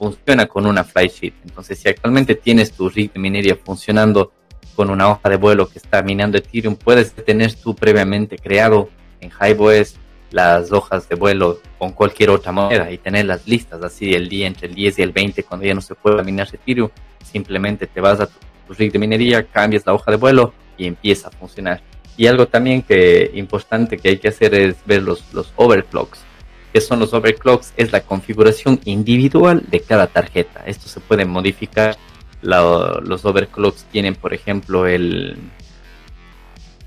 funciona 0.00 0.46
con 0.46 0.64
una 0.64 0.82
fly 0.82 1.08
sheet. 1.08 1.34
Entonces, 1.44 1.78
si 1.78 1.86
actualmente 1.90 2.34
tienes 2.34 2.72
tu 2.72 2.88
rig 2.88 3.12
de 3.12 3.20
minería 3.20 3.54
funcionando 3.54 4.32
con 4.74 4.88
una 4.88 5.10
hoja 5.10 5.28
de 5.28 5.36
vuelo 5.36 5.68
que 5.68 5.78
está 5.78 6.02
minando 6.02 6.38
Ethereum, 6.38 6.74
puedes 6.74 7.12
tener 7.12 7.52
tú 7.52 7.76
previamente 7.76 8.38
creado 8.38 8.88
en 9.20 9.30
HiveOS 9.30 9.96
las 10.30 10.72
hojas 10.72 11.06
de 11.06 11.16
vuelo 11.16 11.60
con 11.76 11.92
cualquier 11.92 12.30
otra 12.30 12.50
moneda 12.50 12.90
y 12.90 12.96
tenerlas 12.96 13.46
listas 13.46 13.82
así 13.82 14.14
el 14.14 14.30
día 14.30 14.46
entre 14.46 14.68
el 14.68 14.74
10 14.74 15.00
y 15.00 15.02
el 15.02 15.12
20 15.12 15.42
cuando 15.42 15.66
ya 15.66 15.74
no 15.74 15.82
se 15.82 15.94
pueda 15.94 16.22
minar 16.22 16.48
Ethereum, 16.50 16.88
simplemente 17.22 17.86
te 17.86 18.00
vas 18.00 18.20
a 18.20 18.26
tu, 18.26 18.72
rig 18.78 18.92
de 18.92 18.98
minería, 18.98 19.44
cambias 19.44 19.84
la 19.84 19.92
hoja 19.92 20.10
de 20.10 20.16
vuelo 20.16 20.54
y 20.78 20.86
empieza 20.86 21.28
a 21.28 21.30
funcionar. 21.30 21.82
Y 22.16 22.26
algo 22.26 22.48
también 22.48 22.80
que 22.80 23.30
importante 23.34 23.98
que 23.98 24.08
hay 24.08 24.18
que 24.18 24.28
hacer 24.28 24.54
es 24.54 24.76
ver 24.86 25.02
los, 25.02 25.34
los 25.34 25.52
overclocks. 25.56 26.24
¿Qué 26.72 26.80
son 26.80 27.00
los 27.00 27.12
overclocks? 27.12 27.72
Es 27.76 27.92
la 27.92 28.00
configuración 28.02 28.80
individual 28.84 29.64
de 29.68 29.80
cada 29.80 30.06
tarjeta. 30.06 30.62
Esto 30.66 30.88
se 30.88 31.00
puede 31.00 31.24
modificar 31.24 31.96
los 32.42 33.24
overclocks 33.24 33.84
tienen, 33.84 34.14
por 34.14 34.32
ejemplo, 34.32 34.86
el, 34.86 35.36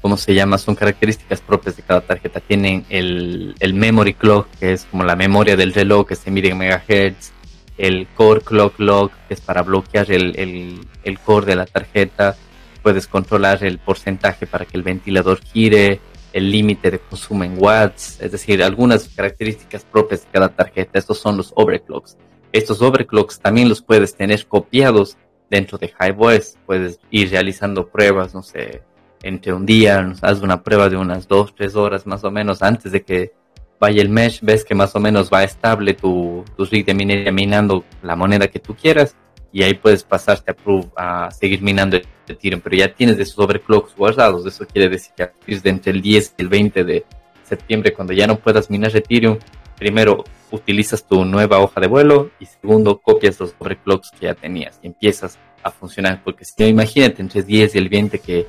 ¿cómo 0.01 0.17
se 0.17 0.33
llama? 0.33 0.57
Son 0.57 0.75
características 0.75 1.41
propias 1.41 1.75
de 1.75 1.83
cada 1.83 2.01
tarjeta. 2.01 2.39
Tienen 2.39 2.85
el, 2.89 3.55
el 3.59 3.73
memory 3.73 4.13
clock, 4.13 4.47
que 4.59 4.73
es 4.73 4.85
como 4.85 5.03
la 5.03 5.15
memoria 5.15 5.55
del 5.55 5.73
reloj 5.73 6.07
que 6.07 6.15
se 6.15 6.31
mide 6.31 6.49
en 6.49 6.57
megahertz. 6.57 7.31
El 7.77 8.07
core 8.15 8.41
clock 8.41 8.79
lock, 8.79 9.11
que 9.27 9.33
es 9.33 9.41
para 9.41 9.63
bloquear 9.63 10.11
el, 10.11 10.37
el, 10.37 10.87
el 11.03 11.19
core 11.19 11.47
de 11.47 11.55
la 11.55 11.65
tarjeta. 11.65 12.35
Puedes 12.83 13.07
controlar 13.07 13.63
el 13.63 13.79
porcentaje 13.79 14.45
para 14.45 14.65
que 14.65 14.77
el 14.77 14.83
ventilador 14.83 15.39
gire, 15.41 15.99
el 16.33 16.51
límite 16.51 16.91
de 16.91 16.99
consumo 16.99 17.43
en 17.43 17.55
watts, 17.57 18.19
es 18.19 18.31
decir, 18.31 18.61
algunas 18.63 19.07
características 19.07 19.85
propias 19.85 20.21
de 20.21 20.31
cada 20.31 20.49
tarjeta. 20.49 20.99
Estos 20.99 21.19
son 21.19 21.37
los 21.37 21.53
overclocks. 21.55 22.17
Estos 22.51 22.81
overclocks 22.81 23.39
también 23.39 23.69
los 23.69 23.81
puedes 23.81 24.15
tener 24.15 24.45
copiados 24.47 25.17
dentro 25.49 25.77
de 25.77 25.87
HiveOS. 25.87 26.57
Puedes 26.65 26.99
ir 27.11 27.29
realizando 27.29 27.87
pruebas, 27.87 28.33
no 28.33 28.41
sé, 28.41 28.81
entre 29.21 29.53
un 29.53 29.65
día, 29.65 30.13
haz 30.21 30.41
una 30.41 30.63
prueba 30.63 30.89
de 30.89 30.97
unas 30.97 31.27
dos, 31.27 31.55
tres 31.55 31.75
horas 31.75 32.05
más 32.05 32.23
o 32.23 32.31
menos 32.31 32.61
antes 32.61 32.91
de 32.91 33.03
que 33.03 33.31
vaya 33.79 34.01
el 34.01 34.09
mesh, 34.09 34.39
ves 34.41 34.65
que 34.65 34.75
más 34.75 34.95
o 34.95 34.99
menos 34.99 35.29
va 35.31 35.43
estable 35.43 35.93
tu, 35.93 36.43
tu 36.57 36.65
rig 36.65 36.85
de 36.85 36.93
minería 36.93 37.31
minando 37.31 37.83
la 38.01 38.15
moneda 38.15 38.47
que 38.47 38.59
tú 38.59 38.75
quieras 38.75 39.15
y 39.53 39.61
ahí 39.61 39.75
puedes 39.75 40.03
pasarte 40.03 40.51
a, 40.51 40.55
prove, 40.55 40.89
a 40.97 41.29
seguir 41.31 41.61
minando 41.61 41.97
Ethereum, 42.27 42.59
pero 42.59 42.75
ya 42.75 42.91
tienes 42.93 43.19
esos 43.19 43.37
overclocks 43.37 43.95
guardados, 43.95 44.45
eso 44.47 44.65
quiere 44.65 44.89
decir 44.89 45.13
que 45.15 45.31
de 45.59 45.69
entre 45.69 45.91
el 45.91 46.01
10 46.01 46.35
y 46.37 46.41
el 46.41 46.49
20 46.49 46.83
de 46.83 47.05
septiembre, 47.43 47.93
cuando 47.93 48.13
ya 48.13 48.25
no 48.25 48.39
puedas 48.39 48.71
minar 48.71 48.95
Ethereum, 48.95 49.37
primero 49.77 50.23
utilizas 50.49 51.05
tu 51.05 51.23
nueva 51.23 51.59
hoja 51.59 51.79
de 51.79 51.87
vuelo 51.87 52.31
y 52.39 52.45
segundo 52.47 52.99
copias 52.99 53.39
los 53.39 53.55
overclocks 53.59 54.11
que 54.11 54.25
ya 54.25 54.33
tenías 54.33 54.79
y 54.81 54.87
empiezas 54.87 55.37
a 55.61 55.69
funcionar. 55.69 56.21
Porque 56.23 56.45
si 56.45 56.63
imagínate 56.65 57.21
entre 57.21 57.41
el 57.41 57.45
10 57.45 57.75
y 57.75 57.77
el 57.77 57.89
20 57.89 58.19
que 58.19 58.47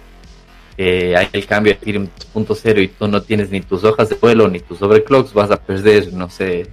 hay 0.79 1.29
el 1.33 1.47
cambio 1.47 1.73
de 1.73 1.79
Ethereum 1.79 2.09
2.0 2.35 2.83
y 2.83 2.89
tú 2.89 3.09
no 3.09 3.23
tienes 3.23 3.51
ni 3.51 3.61
tus 3.61 3.85
hojas 3.85 4.09
de 4.09 4.17
vuelo 4.17 4.49
ni 4.49 4.61
tus 4.61 4.81
overclocks, 4.83 5.33
vas 5.33 5.51
a 5.51 5.61
perder, 5.61 6.13
no 6.13 6.31
sé, 6.31 6.69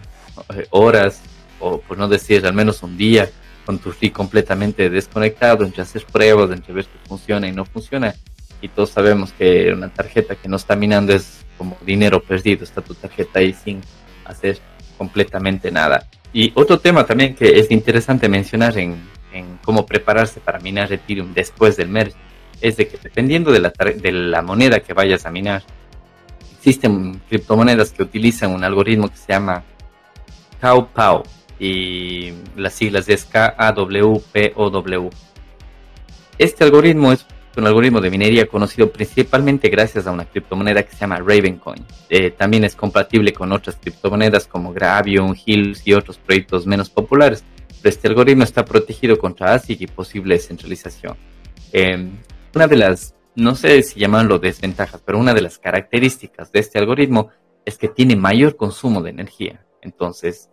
horas 0.69 1.21
o 1.59 1.79
por 1.79 1.97
no 1.97 2.07
decir 2.07 2.45
al 2.45 2.53
menos 2.53 2.81
un 2.83 2.97
día 2.97 3.29
con 3.71 3.79
tu 3.79 3.91
rig 4.01 4.11
completamente 4.11 4.89
desconectado, 4.89 5.63
entre 5.63 5.81
hacer 5.81 6.05
pruebas, 6.05 6.51
entre 6.51 6.73
ver 6.73 6.83
que 6.83 7.07
funciona 7.07 7.47
y 7.47 7.53
no 7.53 7.63
funciona. 7.63 8.13
Y 8.61 8.67
todos 8.67 8.89
sabemos 8.89 9.31
que 9.31 9.71
una 9.71 9.87
tarjeta 9.87 10.35
que 10.35 10.49
no 10.49 10.57
está 10.57 10.75
minando 10.75 11.13
es 11.13 11.45
como 11.57 11.77
dinero 11.85 12.21
perdido, 12.21 12.65
está 12.65 12.81
tu 12.81 12.93
tarjeta 12.95 13.39
ahí 13.39 13.53
sin 13.53 13.79
hacer 14.25 14.59
completamente 14.97 15.71
nada. 15.71 16.05
Y 16.33 16.51
otro 16.53 16.79
tema 16.79 17.05
también 17.05 17.33
que 17.33 17.59
es 17.59 17.71
interesante 17.71 18.27
mencionar 18.27 18.77
en, 18.77 18.97
en 19.31 19.57
cómo 19.63 19.85
prepararse 19.85 20.41
para 20.41 20.59
minar 20.59 20.91
Ethereum 20.91 21.33
después 21.33 21.77
del 21.77 21.87
merge 21.87 22.17
es 22.59 22.75
de 22.75 22.89
que 22.89 22.97
dependiendo 22.97 23.53
de 23.53 23.61
la, 23.61 23.69
de 23.69 24.11
la 24.11 24.41
moneda 24.41 24.81
que 24.81 24.93
vayas 24.93 25.25
a 25.25 25.31
minar, 25.31 25.63
existen 26.57 27.21
criptomonedas 27.29 27.93
que 27.93 28.03
utilizan 28.03 28.51
un 28.51 28.65
algoritmo 28.65 29.07
que 29.09 29.15
se 29.15 29.31
llama 29.31 29.63
CowPow 30.59 31.23
y 31.61 32.33
las 32.55 32.73
siglas 32.73 33.07
es 33.07 33.23
K-A-W-P-O-W. 33.25 35.09
Este 36.39 36.63
algoritmo 36.63 37.11
es 37.11 37.23
un 37.55 37.67
algoritmo 37.67 38.01
de 38.01 38.09
minería 38.09 38.47
conocido 38.47 38.91
principalmente 38.91 39.69
gracias 39.69 40.07
a 40.07 40.11
una 40.11 40.25
criptomoneda 40.25 40.81
que 40.81 40.93
se 40.93 41.01
llama 41.01 41.19
Ravencoin. 41.19 41.85
Eh, 42.09 42.31
también 42.31 42.63
es 42.63 42.75
compatible 42.75 43.31
con 43.31 43.51
otras 43.51 43.75
criptomonedas 43.75 44.47
como 44.47 44.73
Gravium, 44.73 45.35
Hills 45.45 45.85
y 45.85 45.93
otros 45.93 46.17
proyectos 46.17 46.65
menos 46.65 46.89
populares. 46.89 47.43
Pero 47.79 47.93
este 47.93 48.07
algoritmo 48.07 48.43
está 48.43 48.65
protegido 48.65 49.19
contra 49.19 49.53
ASIC 49.53 49.81
y 49.81 49.87
posible 49.87 50.33
descentralización. 50.33 51.15
Eh, 51.73 52.09
una 52.55 52.67
de 52.67 52.75
las, 52.75 53.13
no 53.35 53.53
sé 53.53 53.83
si 53.83 53.99
llamarlo 53.99 54.39
desventajas, 54.39 55.03
pero 55.05 55.19
una 55.19 55.35
de 55.35 55.41
las 55.41 55.59
características 55.59 56.51
de 56.51 56.59
este 56.59 56.79
algoritmo 56.79 57.29
es 57.65 57.77
que 57.77 57.87
tiene 57.87 58.15
mayor 58.15 58.55
consumo 58.55 59.03
de 59.03 59.11
energía. 59.11 59.63
Entonces, 59.83 60.50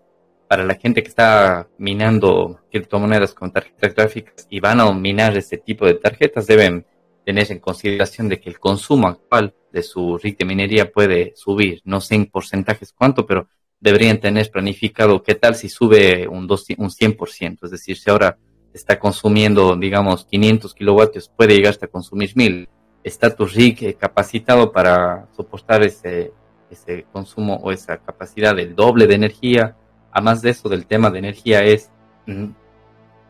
para 0.49 0.65
la 0.65 0.75
gente 0.75 1.03
que 1.03 1.11
está 1.11 1.69
minando 1.77 2.61
criptomonedas 2.71 3.35
con 3.35 3.53
tarjetas 3.53 3.95
gráficas 3.95 4.47
y 4.49 4.61
van 4.61 4.81
a 4.81 4.91
minar 4.93 5.37
este 5.37 5.59
tipo 5.59 5.85
de 5.85 5.95
tarjetas, 5.95 6.47
deben 6.47 6.87
tener 7.25 7.53
en 7.53 7.59
consideración 7.59 8.31
de 8.31 8.41
que 8.41 8.49
el 8.49 8.59
consumo 8.59 9.09
actual 9.09 9.55
de 9.71 9.83
su 9.83 10.17
rig 10.17 10.39
de 10.39 10.47
minería 10.47 10.91
puede 10.91 11.35
subir. 11.37 11.83
No 11.85 12.01
sé 12.01 12.15
en 12.15 12.27
porcentajes 12.27 12.95
cuánto, 12.95 13.27
pero 13.27 13.47
deberían 13.79 14.19
tener 14.19 14.51
planificado 14.51 15.23
qué 15.23 15.35
tal 15.35 15.55
si 15.55 15.69
sube 15.69 16.27
un, 16.27 16.45
un 16.45 16.49
100%. 16.49 17.59
Es 17.63 17.71
decir, 17.71 17.99
si 17.99 18.09
ahora 18.09 18.39
está 18.73 18.99
consumiendo, 18.99 19.77
digamos, 19.77 20.25
500 20.25 20.75
kilovatios, 20.75 21.29
puede 21.29 21.57
llegar 21.57 21.73
hasta 21.73 21.89
consumir 21.89 22.33
1000. 22.35 22.69
Está 23.05 23.35
tu 23.37 23.45
rig 23.45 23.99
capacitado 23.99 24.73
para 24.73 25.29
soportar 25.37 25.83
ese, 25.83 26.33
ese 26.71 27.05
consumo 27.13 27.57
o 27.63 27.71
esa 27.71 27.99
capacidad 27.99 28.57
del 28.57 28.75
doble 28.75 29.07
de 29.07 29.15
energía 29.15 29.77
además 30.13 30.43
de 30.43 30.51
eso 30.51 30.69
del 30.69 30.87
tema 30.87 31.11
de 31.11 31.19
energía 31.19 31.63
es, 31.63 31.91
mm, 32.27 32.47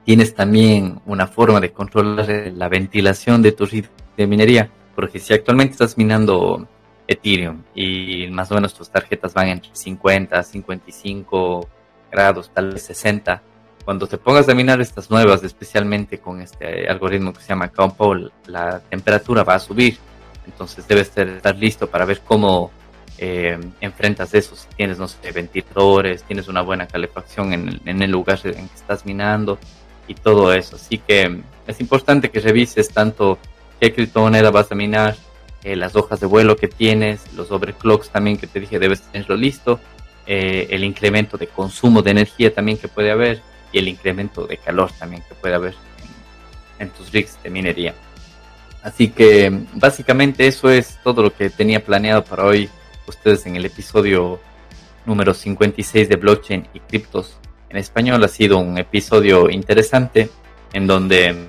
tienes 0.05 0.35
también 0.35 1.01
una 1.07 1.27
forma 1.27 1.61
de 1.61 1.73
controlar 1.73 2.29
la 2.55 2.69
ventilación 2.69 3.43
de 3.43 3.53
tu 3.53 3.67
red 3.67 3.85
de 4.17 4.27
minería, 4.27 4.71
porque 4.95 5.19
si 5.19 5.35
actualmente 5.35 5.73
estás 5.73 5.97
minando 5.97 6.67
Ethereum 7.07 7.63
y 7.75 8.27
más 8.29 8.51
o 8.51 8.55
menos 8.55 8.75
tus 8.75 8.91
tarjetas 8.91 9.33
van 9.35 9.49
entre 9.49 9.71
50, 9.75 10.43
55 10.43 11.69
grados, 12.11 12.51
tal 12.53 12.73
vez 12.73 12.83
60, 12.83 13.43
cuando 13.85 14.07
te 14.07 14.19
pongas 14.19 14.47
a 14.51 14.55
minar 14.55 14.81
estas 14.83 15.11
nuevas, 15.11 15.43
especialmente 15.43 16.19
con 16.19 16.43
este 16.43 16.87
algoritmo 16.89 17.33
que 17.33 17.41
se 17.41 17.49
llama 17.49 17.71
Compound, 17.71 18.31
la 18.47 18.81
temperatura 18.81 19.45
va 19.45 19.55
a 19.55 19.59
subir. 19.59 19.97
Entonces 20.47 20.87
debes 20.87 21.17
estar 21.17 21.57
listo 21.57 21.89
para 21.89 22.05
ver 22.05 22.21
cómo 22.21 22.71
eh, 23.19 23.59
enfrentas 23.81 24.33
eso, 24.35 24.55
si 24.55 24.69
tienes, 24.77 24.99
no 24.99 25.09
sé, 25.09 25.33
ventiladores, 25.33 26.23
tienes 26.23 26.49
una 26.49 26.63
buena 26.63 26.87
calefacción 26.87 27.53
en 27.53 28.03
el, 28.03 28.11
lugar 28.11 28.39
en 28.45 28.69
que 28.69 28.75
estás 28.75 29.05
minando 29.05 29.59
y 30.07 30.15
todo 30.15 30.53
eso. 30.53 30.77
Así 30.77 30.99
que 30.99 31.41
es 31.67 31.81
importante 31.81 32.31
que 32.31 32.41
revises 32.41 32.89
tanto 32.91 33.39
qué 33.81 33.93
criptomoneda 33.93 34.51
vas 34.51 34.71
a 34.71 34.75
minar, 34.75 35.17
eh, 35.65 35.75
las 35.75 35.97
hojas 35.97 36.21
de 36.21 36.27
vuelo 36.27 36.57
que 36.57 36.69
tienes, 36.69 37.33
los 37.35 37.51
overclocks 37.51 38.11
también 38.11 38.37
que 38.37 38.47
te 38.47 38.61
dije 38.61 38.79
debes 38.79 39.03
tenerlo 39.03 39.37
listo, 39.37 39.81
eh, 40.27 40.69
el 40.71 40.85
incremento 40.85 41.37
de 41.37 41.49
consumo 41.49 42.03
de 42.03 42.13
energía 42.13 42.55
también 42.55 42.79
que 42.79 42.87
puede 42.87 43.11
haber 43.11 43.41
y 43.73 43.79
el 43.79 43.89
incremento 43.89 44.47
de 44.47 44.59
calor 44.59 44.93
también 44.99 45.23
que 45.29 45.35
puede 45.35 45.55
haber 45.55 45.75
en, 46.79 46.91
tus 46.91 47.11
rigs 47.11 47.37
de 47.43 47.51
minería. 47.51 47.95
Así 48.83 49.09
que 49.09 49.65
básicamente 49.75 50.47
eso 50.47 50.71
es 50.71 50.99
todo 51.03 51.23
lo 51.23 51.35
que 51.35 51.51
tenía 51.51 51.85
planeado 51.85 52.25
para 52.25 52.45
hoy 52.45 52.71
ustedes 53.09 53.47
en 53.47 53.57
el 53.57 53.65
episodio 53.65 54.41
número 55.07 55.35
56 55.35 56.09
de 56.09 56.17
blockchain 56.17 56.69
y 56.75 56.81
criptos 56.81 57.39
en 57.71 57.77
español. 57.77 58.23
Ha 58.23 58.29
sido 58.29 58.59
un 58.59 58.79
episodio 58.79 59.51
interesante 59.51 60.29
en 60.73 60.87
donde 60.87 61.49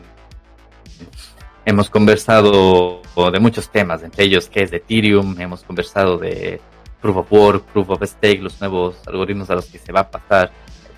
hemos 1.66 1.90
conversado 1.90 3.02
de 3.32 3.40
muchos 3.40 3.70
temas, 3.70 4.02
entre 4.04 4.24
ellos 4.24 4.50
qué 4.50 4.64
es 4.64 4.72
de 4.72 4.78
Ethereum, 4.78 5.40
hemos 5.40 5.64
conversado 5.64 6.18
de 6.18 6.62
Proof 7.02 7.18
of 7.18 7.32
Work, 7.32 7.64
Proof 7.66 7.90
of 7.90 8.04
Stake, 8.04 8.42
los 8.42 8.60
nuevos 8.62 8.96
algoritmos 9.06 9.50
a 9.50 9.56
los 9.56 9.66
que 9.66 9.78
se 9.78 9.92
va 9.92 10.02
a 10.02 10.10
pasar 10.10 10.52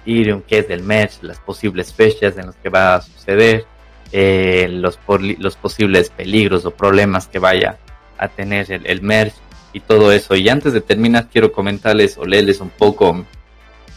Ethereum, 0.06 0.42
qué 0.44 0.60
es 0.60 0.68
del 0.68 0.84
merge, 0.84 1.18
las 1.22 1.40
posibles 1.40 1.94
fechas 1.94 2.38
en 2.38 2.48
las 2.48 2.56
que 2.56 2.70
va 2.70 2.96
a 2.96 3.02
suceder, 3.02 3.66
eh, 4.12 4.68
los, 4.70 5.00
los 5.40 5.56
posibles 5.56 6.10
peligros 6.10 6.66
o 6.66 6.72
problemas 6.72 7.28
que 7.28 7.40
vaya 7.40 7.80
a 8.18 8.28
tener 8.28 8.72
el, 8.72 8.86
el 8.86 9.02
merge 9.02 9.36
y 9.74 9.80
todo 9.80 10.12
eso. 10.12 10.36
Y 10.36 10.50
antes 10.50 10.74
de 10.74 10.82
terminar, 10.82 11.28
quiero 11.32 11.52
comentarles 11.52 12.18
o 12.18 12.26
leerles 12.26 12.60
un 12.60 12.70
poco 12.70 13.26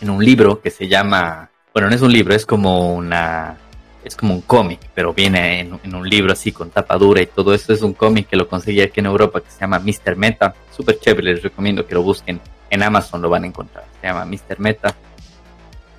en 0.00 0.10
un 0.10 0.24
libro 0.24 0.60
que 0.60 0.70
se 0.70 0.88
llama, 0.88 1.50
bueno, 1.72 1.88
no 1.88 1.94
es 1.94 2.02
un 2.02 2.12
libro, 2.12 2.34
es 2.34 2.46
como 2.46 2.94
una, 2.94 3.56
es 4.04 4.16
como 4.16 4.34
un 4.34 4.42
cómic, 4.42 4.80
pero 4.94 5.12
viene 5.14 5.60
en, 5.60 5.94
un 5.94 6.08
libro 6.08 6.32
así 6.32 6.52
con 6.52 6.70
tapa 6.70 6.96
dura 6.96 7.22
y 7.22 7.26
todo 7.26 7.54
eso. 7.54 7.72
Es 7.72 7.82
un 7.82 7.94
cómic 7.94 8.28
que 8.28 8.37
lo 8.37 8.48
conseguí 8.48 8.80
aquí 8.80 9.00
en 9.00 9.06
Europa 9.06 9.40
que 9.40 9.50
se 9.50 9.60
llama 9.60 9.78
Mr. 9.78 10.16
Meta. 10.16 10.54
Súper 10.70 10.98
chévere, 10.98 11.34
les 11.34 11.42
recomiendo 11.42 11.87
que 11.87 11.94
lo 11.94 12.02
busquen. 12.02 12.40
En 12.70 12.82
Amazon 12.82 13.22
lo 13.22 13.28
van 13.28 13.44
a 13.44 13.46
encontrar. 13.46 13.84
Se 14.00 14.06
llama 14.06 14.24
Mr. 14.24 14.58
Meta. 14.58 14.94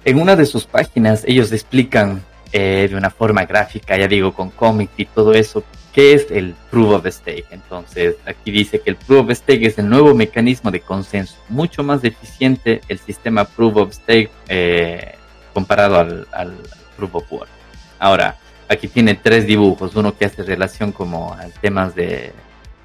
En 0.03 0.19
una 0.19 0.35
de 0.35 0.45
sus 0.45 0.65
páginas 0.65 1.23
ellos 1.25 1.51
explican 1.51 2.23
eh, 2.51 2.87
de 2.89 2.95
una 2.95 3.09
forma 3.09 3.43
gráfica, 3.45 3.97
ya 3.97 4.07
digo, 4.07 4.33
con 4.33 4.51
cómic 4.51 4.91
y 4.97 5.05
todo 5.05 5.33
eso, 5.33 5.63
qué 5.95 6.13
es 6.13 6.29
el 6.29 6.53
Proof 6.69 6.91
of 6.91 7.07
Stake. 7.07 7.45
Entonces, 7.51 8.17
aquí 8.25 8.51
dice 8.51 8.81
que 8.81 8.89
el 8.89 8.97
Proof 8.97 9.29
of 9.29 9.31
Stake 9.31 9.65
es 9.65 9.79
el 9.79 9.89
nuevo 9.89 10.13
mecanismo 10.13 10.69
de 10.69 10.81
consenso, 10.81 11.37
mucho 11.47 11.83
más 11.83 12.03
eficiente 12.03 12.81
el 12.89 12.99
sistema 12.99 13.45
Proof 13.45 13.77
of 13.77 13.93
Stake 13.93 14.29
eh, 14.49 15.15
comparado 15.53 15.97
al, 15.97 16.57
Proof 16.97 17.15
of 17.15 17.31
Work. 17.31 17.49
Ahora, 17.97 18.37
aquí 18.67 18.89
tiene 18.89 19.15
tres 19.15 19.47
dibujos, 19.47 19.95
uno 19.95 20.17
que 20.17 20.25
hace 20.25 20.43
relación 20.43 20.91
como 20.91 21.33
a 21.33 21.45
temas 21.61 21.95
de, 21.95 22.33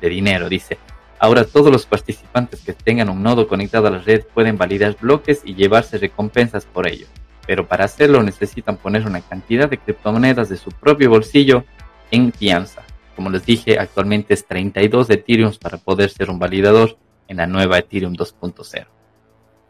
dinero. 0.00 0.48
Dice, 0.48 0.78
ahora 1.18 1.44
todos 1.44 1.72
los 1.72 1.86
participantes 1.86 2.60
que 2.60 2.72
tengan 2.74 3.08
un 3.08 3.24
nodo 3.24 3.48
conectado 3.48 3.88
a 3.88 3.90
la 3.90 3.98
red 3.98 4.22
pueden 4.32 4.56
validar 4.56 4.96
bloques 5.00 5.40
y 5.44 5.56
llevarse 5.56 5.98
recompensas 5.98 6.64
por 6.64 6.86
ello. 6.86 7.06
Pero 7.44 7.66
para 7.66 7.86
hacerlo 7.86 8.22
necesitan 8.22 8.76
poner 8.76 9.04
una 9.04 9.20
cantidad 9.20 9.68
de 9.68 9.78
criptomonedas 9.78 10.48
de 10.48 10.56
su 10.56 10.70
propio 10.70 11.10
bolsillo 11.10 11.64
en 12.12 12.32
fianza. 12.32 12.82
Como 13.20 13.28
les 13.28 13.44
dije, 13.44 13.78
actualmente 13.78 14.32
es 14.32 14.46
32 14.46 15.10
Ethereum 15.10 15.52
para 15.60 15.76
poder 15.76 16.08
ser 16.08 16.30
un 16.30 16.38
validador 16.38 16.96
en 17.28 17.36
la 17.36 17.46
nueva 17.46 17.76
Ethereum 17.76 18.14
2.0. 18.14 18.86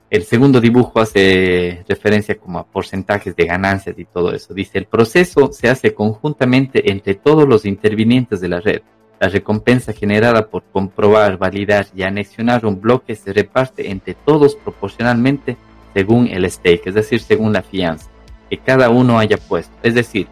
El 0.09 0.23
segundo 0.23 0.61
dibujo 0.61 1.01
hace 1.01 1.85
referencia 1.89 2.39
como 2.39 2.61
a 2.61 2.65
porcentajes 2.65 3.35
de 3.35 3.47
ganancias 3.47 3.99
y 3.99 4.05
todo 4.05 4.33
eso. 4.33 4.55
Dice, 4.55 4.79
el 4.79 4.87
proceso 4.87 5.51
se 5.51 5.69
hace 5.69 5.93
conjuntamente 5.95 6.93
entre 6.93 7.17
todos 7.17 7.49
los 7.49 7.67
intervinientes 7.67 8.41
de 8.41 8.51
la 8.51 8.61
red. 8.61 8.83
La 9.19 9.29
recompensa 9.29 9.93
generada 9.93 10.47
por 10.47 10.63
comprobar, 10.71 11.37
validar 11.37 11.89
y 11.93 12.05
anexionar 12.05 12.65
un 12.65 12.81
bloque 12.81 13.17
se 13.17 13.33
reparte 13.33 13.91
entre 13.91 14.15
todos 14.15 14.55
proporcionalmente 14.55 15.57
según 15.93 16.29
el 16.29 16.49
stake, 16.49 16.87
es 16.87 16.95
decir, 16.95 17.19
según 17.19 17.53
la 17.53 17.63
fianza 17.63 18.09
que 18.49 18.59
cada 18.59 18.91
uno 18.91 19.19
haya 19.19 19.39
puesto. 19.39 19.75
Es 19.83 19.95
decir, 19.95 20.29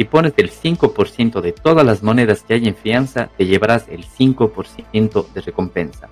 si 0.00 0.04
pones 0.04 0.32
el 0.38 0.50
5% 0.50 1.42
de 1.42 1.52
todas 1.52 1.84
las 1.84 2.02
monedas 2.02 2.42
que 2.42 2.54
hay 2.54 2.66
en 2.66 2.74
fianza, 2.74 3.28
te 3.36 3.44
llevarás 3.44 3.84
el 3.90 4.06
5% 4.06 5.30
de 5.34 5.40
recompensa. 5.42 6.08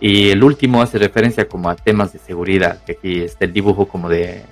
Y 0.00 0.30
el 0.30 0.42
último 0.42 0.80
hace 0.80 0.96
referencia 0.96 1.46
como 1.46 1.68
a 1.68 1.76
temas 1.76 2.14
de 2.14 2.18
seguridad, 2.18 2.82
que 2.86 2.92
aquí 2.92 3.20
está 3.20 3.44
el 3.44 3.52
dibujo 3.52 3.86
como 3.86 4.08
de, 4.08 4.44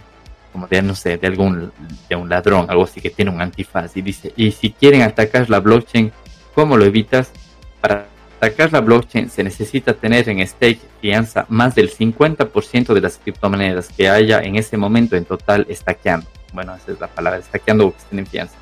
como 0.52 0.66
de, 0.66 0.82
no 0.82 0.94
sé, 0.94 1.16
de 1.16 1.26
algún, 1.26 1.72
de 2.06 2.16
un 2.16 2.28
ladrón, 2.28 2.66
algo 2.68 2.84
así 2.84 3.00
que 3.00 3.08
tiene 3.08 3.30
un 3.30 3.40
antifaz. 3.40 3.96
Y 3.96 4.02
dice, 4.02 4.34
y 4.36 4.50
si 4.50 4.72
quieren 4.72 5.00
atacar 5.00 5.48
la 5.48 5.60
blockchain, 5.60 6.12
¿cómo 6.54 6.76
lo 6.76 6.84
evitas? 6.84 7.32
Para 7.80 8.08
atacar 8.36 8.74
la 8.74 8.82
blockchain 8.82 9.30
se 9.30 9.42
necesita 9.42 9.94
tener 9.94 10.28
en 10.28 10.46
stake 10.46 10.80
fianza 11.00 11.46
más 11.48 11.74
del 11.74 11.90
50% 11.90 12.92
de 12.92 13.00
las 13.00 13.16
criptomonedas 13.16 13.88
que 13.88 14.10
haya 14.10 14.42
en 14.42 14.56
ese 14.56 14.76
momento 14.76 15.16
en 15.16 15.24
total 15.24 15.64
estaqueando. 15.70 16.26
Bueno, 16.52 16.74
esa 16.74 16.92
es 16.92 17.00
la 17.00 17.08
palabra, 17.08 17.38
estaqueando 17.38 17.86
o 17.86 17.92
que 17.92 17.98
estén 17.98 18.18
en 18.18 18.26
fianza 18.26 18.56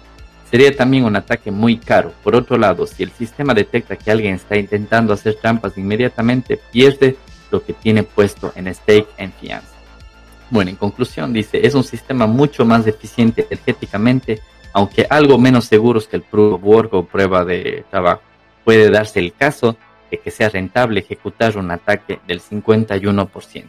sería 0.51 0.75
también 0.75 1.05
un 1.05 1.17
ataque 1.17 1.51
muy 1.51 1.77
caro. 1.79 2.13
Por 2.23 2.35
otro 2.35 2.57
lado, 2.57 2.87
si 2.87 3.03
el 3.03 3.11
sistema 3.11 3.55
detecta 3.55 3.97
que 3.97 4.11
alguien 4.11 4.35
está 4.35 4.57
intentando 4.57 5.13
hacer 5.13 5.35
trampas 5.35 5.77
inmediatamente, 5.77 6.59
pierde 6.73 7.17
lo 7.51 7.65
que 7.65 7.73
tiene 7.73 8.03
puesto 8.03 8.53
en 8.55 8.73
stake 8.75 9.09
en 9.17 9.33
fianza. 9.33 9.75
Bueno, 10.51 10.71
en 10.71 10.77
conclusión 10.77 11.33
dice, 11.33 11.67
es 11.67 11.75
un 11.75 11.85
sistema 11.85 12.27
mucho 12.27 12.65
más 12.65 12.87
eficiente 12.87 13.47
energéticamente, 13.51 14.41
aunque 14.73 15.07
algo 15.09 15.39
menos 15.39 15.67
seguro 15.67 16.01
que 16.01 16.17
el 16.17 16.23
proof 16.23 16.55
of 16.55 16.65
work 16.65 16.95
o 16.95 17.05
prueba 17.05 17.45
de 17.45 17.85
trabajo. 17.91 18.23
Puede 18.65 18.91
darse 18.91 19.19
el 19.19 19.35
caso 19.35 19.77
de 20.11 20.19
que 20.19 20.31
sea 20.31 20.49
rentable 20.49 21.01
ejecutar 21.01 21.59
un 21.59 21.71
ataque 21.71 22.21
del 22.27 22.41
51%. 22.41 23.65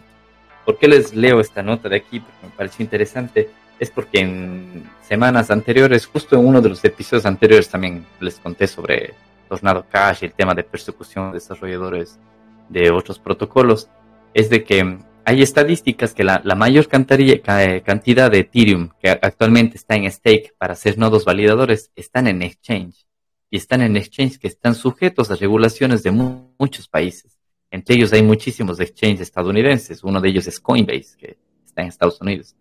¿Por 0.66 0.78
qué 0.78 0.88
les 0.88 1.14
leo 1.16 1.42
esta 1.42 1.64
nota 1.64 1.90
de 1.90 1.98
aquí? 1.98 2.20
Porque 2.20 2.38
me 2.44 2.52
pareció 2.52 2.84
interesante 2.84 3.50
es 3.80 3.90
porque 3.90 4.20
en 4.20 4.90
semanas 5.02 5.50
anteriores, 5.50 6.06
justo 6.06 6.36
en 6.36 6.46
uno 6.46 6.62
de 6.62 6.70
los 6.70 6.84
episodios 6.84 7.26
anteriores 7.26 7.70
también 7.70 8.06
les 8.20 8.40
conté 8.40 8.68
sobre 8.68 9.14
Tornado 9.48 9.86
Cash 9.90 10.20
y 10.22 10.26
el 10.26 10.34
tema 10.34 10.54
de 10.54 10.64
persecución 10.64 11.32
de 11.32 11.36
desarrolladores 11.36 12.20
de 12.68 12.92
otros 12.92 13.18
protocolos, 13.20 13.90
es 14.34 14.50
de 14.50 14.64
que 14.64 15.00
hay 15.26 15.42
estadísticas 15.42 16.14
que 16.14 16.24
la, 16.24 16.42
mayor 16.56 16.88
cantidad 16.88 18.32
de 18.32 18.40
Ethereum 18.40 18.90
que 19.00 19.10
actualmente 19.10 19.78
está 19.78 19.96
en 19.96 20.10
stake 20.12 20.54
para 20.58 20.76
ser 20.76 20.98
nodos 20.98 21.24
validadores 21.24 21.92
están 21.96 22.28
en 22.28 22.42
exchange. 22.42 23.06
Y 23.52 23.58
están 23.58 23.82
en 23.82 23.98
exchange 23.98 24.38
que 24.38 24.48
están 24.48 24.76
sujetos 24.76 25.32
a 25.32 25.36
regulaciones 25.36 26.04
de 26.04 26.12
muchos 26.12 26.88
países. 26.88 27.40
Entre 27.72 27.96
ellos 27.96 28.14
hay 28.14 28.24
muchísimos 28.24 28.80
exchanges 28.80 29.22
estadounidenses. 29.22 30.04
Uno 30.04 30.22
de 30.22 30.30
ellos 30.30 30.48
es 30.48 30.60
Coinbase, 30.60 31.18
que 31.18 31.38
está 31.66 31.82
en 31.82 31.88
Estados 31.88 32.20
Unidos. 32.22 32.56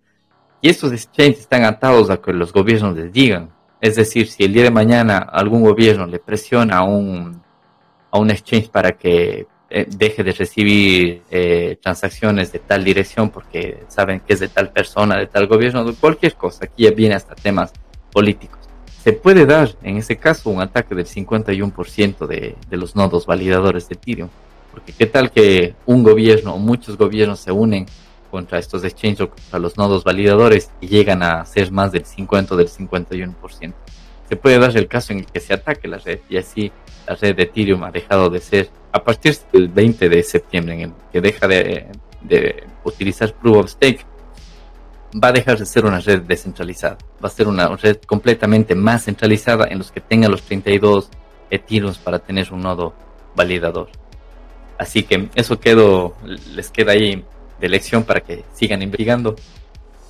Y 0.61 0.69
estos 0.69 0.93
exchanges 0.93 1.41
están 1.41 1.65
atados 1.65 2.11
a 2.11 2.17
que 2.17 2.33
los 2.33 2.53
gobiernos 2.53 2.97
les 2.97 3.13
digan. 3.13 3.51
Es 3.81 3.95
decir, 3.95 4.27
si 4.29 4.45
el 4.45 4.53
día 4.53 4.65
de 4.65 4.71
mañana 4.71 5.19
algún 5.19 5.63
gobierno 5.63 6.07
le 6.07 6.19
presiona 6.19 6.79
a 6.79 6.83
un, 6.83 7.41
a 8.11 8.19
un 8.19 8.31
exchange 8.31 8.69
para 8.69 8.93
que 8.93 9.47
eh, 9.71 9.87
deje 9.89 10.25
de 10.25 10.33
recibir 10.33 11.23
eh, 11.31 11.79
transacciones 11.81 12.51
de 12.51 12.59
tal 12.59 12.83
dirección 12.83 13.31
porque 13.31 13.85
saben 13.89 14.21
que 14.21 14.33
es 14.33 14.41
de 14.41 14.49
tal 14.49 14.73
persona, 14.73 15.17
de 15.17 15.27
tal 15.27 15.47
gobierno, 15.47 15.85
de 15.85 15.93
cualquier 15.93 16.35
cosa, 16.35 16.65
aquí 16.65 16.85
ya 16.85 16.91
viene 16.91 17.15
hasta 17.15 17.37
temas 17.37 17.73
políticos. 18.11 18.59
Se 19.05 19.13
puede 19.13 19.47
dar, 19.47 19.71
en 19.83 19.99
ese 19.99 20.17
caso, 20.17 20.51
un 20.51 20.61
ataque 20.61 20.95
del 20.95 21.07
51% 21.07 22.27
de, 22.27 22.57
de 22.69 22.77
los 22.77 22.97
nodos 22.97 23.27
validadores 23.27 23.89
de 23.89 23.95
Ethereum. 23.95 24.29
Porque 24.73 24.93
qué 24.93 25.07
tal 25.07 25.31
que 25.31 25.75
un 25.87 26.03
gobierno 26.03 26.55
o 26.55 26.59
muchos 26.59 26.97
gobiernos 26.97 27.39
se 27.39 27.53
unen 27.53 27.87
contra 28.31 28.59
estos 28.59 28.85
exchanges 28.85 29.23
o 29.23 29.31
contra 29.31 29.59
los 29.59 29.77
nodos 29.77 30.05
validadores 30.05 30.71
y 30.81 30.89
llegan 30.89 31.23
a 31.23 31.45
ser 31.45 31.73
más 31.73 31.93
del 31.93 32.05
50 32.05 32.55
o 32.55 32.57
del 32.57 32.69
51%. 32.69 33.75
Se 34.29 34.37
puede 34.37 34.59
dar 34.59 34.77
el 34.77 34.89
caso 34.89 35.13
en 35.13 35.21
el 35.21 35.27
que 35.27 35.41
se 35.41 35.55
ataque 35.55 35.89
la 35.89 35.99
red 35.99 36.21
y 36.29 36.37
así 36.37 36.71
la 37.07 37.15
red 37.15 37.35
de 37.35 37.45
Ethereum 37.45 37.83
ha 37.85 37.91
dejado 37.91 38.29
de 38.29 38.41
ser, 38.41 38.69
a 38.93 39.03
partir 39.03 39.37
del 39.53 39.69
20 39.69 40.09
de 40.09 40.23
septiembre, 40.23 40.75
en 40.75 40.81
el 40.81 40.93
que 41.11 41.21
deja 41.21 41.49
de, 41.49 41.87
de 42.21 42.65
utilizar 42.85 43.33
Proof 43.33 43.57
of 43.57 43.71
Stake, 43.71 44.05
va 45.13 45.29
a 45.29 45.33
dejar 45.33 45.59
de 45.59 45.65
ser 45.65 45.87
una 45.87 46.01
red 46.01 46.21
descentralizada. 46.23 46.99
Va 47.23 47.29
a 47.29 47.33
ser 47.33 47.49
una 47.49 47.69
red 47.77 47.97
completamente 48.07 48.75
más 48.75 49.05
centralizada 49.05 49.67
en 49.71 49.79
los 49.79 49.91
que 49.91 50.01
tenga 50.01 50.29
los 50.29 50.43
32 50.43 51.09
Ethereum 51.51 51.95
para 52.05 52.19
tener 52.19 52.53
un 52.53 52.61
nodo 52.61 52.95
validador. 53.35 53.89
Así 54.79 55.03
que 55.03 55.29
eso 55.35 55.59
quedó, 55.59 56.15
les 56.55 56.71
queda 56.71 56.93
ahí 56.93 57.25
de 57.61 57.69
lección 57.69 58.05
para 58.05 58.21
que 58.21 58.45
sigan 58.55 58.83
investigando. 58.83 59.37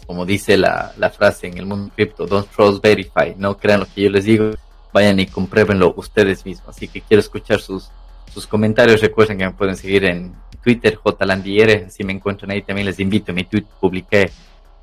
Como 0.06 0.24
dice 0.24 0.56
la, 0.56 0.92
la 0.96 1.10
frase 1.10 1.48
en 1.48 1.58
el 1.58 1.66
mundo 1.66 1.90
cripto, 1.94 2.26
don't 2.26 2.48
trust, 2.50 2.82
verify, 2.82 3.34
no 3.36 3.58
crean 3.58 3.80
lo 3.80 3.86
que 3.86 4.02
yo 4.02 4.10
les 4.10 4.24
digo, 4.24 4.52
vayan 4.92 5.20
y 5.20 5.26
compruébenlo 5.26 5.92
ustedes 5.96 6.44
mismos. 6.46 6.76
Así 6.76 6.88
que 6.88 7.02
quiero 7.02 7.20
escuchar 7.20 7.60
sus, 7.60 7.90
sus 8.32 8.46
comentarios. 8.46 9.00
Recuerden 9.00 9.38
que 9.38 9.44
me 9.44 9.52
pueden 9.52 9.76
seguir 9.76 10.04
en 10.04 10.34
Twitter, 10.62 10.98
jlandiere, 11.18 11.90
si 11.90 12.04
me 12.04 12.12
encuentran 12.12 12.50
ahí 12.50 12.62
también 12.62 12.86
les 12.86 13.00
invito. 13.00 13.30
En 13.30 13.36
mi 13.36 13.44
tweet 13.44 13.64
publiqué 13.80 14.30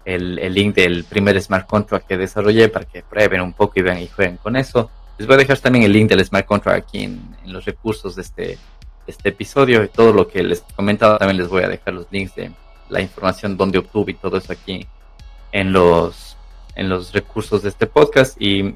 el, 0.04 0.40
el, 0.40 0.54
link 0.54 0.76
del 0.76 1.04
primer 1.04 1.42
smart 1.42 1.68
contract 1.68 2.08
que 2.08 2.18
desarrollé 2.18 2.70
para 2.70 2.86
que 2.86 3.02
prueben 3.02 3.42
un 3.42 3.54
poco 3.54 3.74
y 3.78 3.82
vean 3.82 4.00
y 4.00 4.08
jueguen 4.08 4.38
con 4.38 4.56
eso. 4.56 4.90
Les 5.18 5.28
voy 5.28 5.36
a 5.36 5.40
dejar 5.40 5.58
también 5.60 5.86
el 5.86 5.92
link 5.94 6.10
del 6.10 6.24
smart 6.26 6.46
contract 6.46 6.88
aquí 6.88 7.04
en, 7.04 7.36
los 7.46 7.64
recursos 7.66 8.16
de 8.16 8.22
este, 8.22 8.58
este 9.08 9.30
episodio 9.30 9.84
y 9.84 9.88
todo 9.88 10.14
lo 10.14 10.28
que 10.28 10.44
les 10.44 10.60
he 10.60 10.74
comentado 10.74 11.18
también 11.18 11.38
les 11.38 11.48
voy 11.48 11.64
a 11.64 11.68
dejar 11.68 11.94
los 11.94 12.08
links 12.12 12.36
de 12.36 12.52
la 12.90 13.02
información 13.02 13.58
donde 13.58 13.80
obtuve 13.80 14.12
y 14.12 14.16
todo 14.16 14.38
eso 14.38 14.54
aquí 14.54 14.86
en 15.52 15.74
los 15.74 16.38
en 16.76 16.90
los 16.90 17.14
recursos 17.14 17.64
de 17.64 17.70
este 17.70 17.88
podcast. 17.88 18.40
Y 18.42 18.76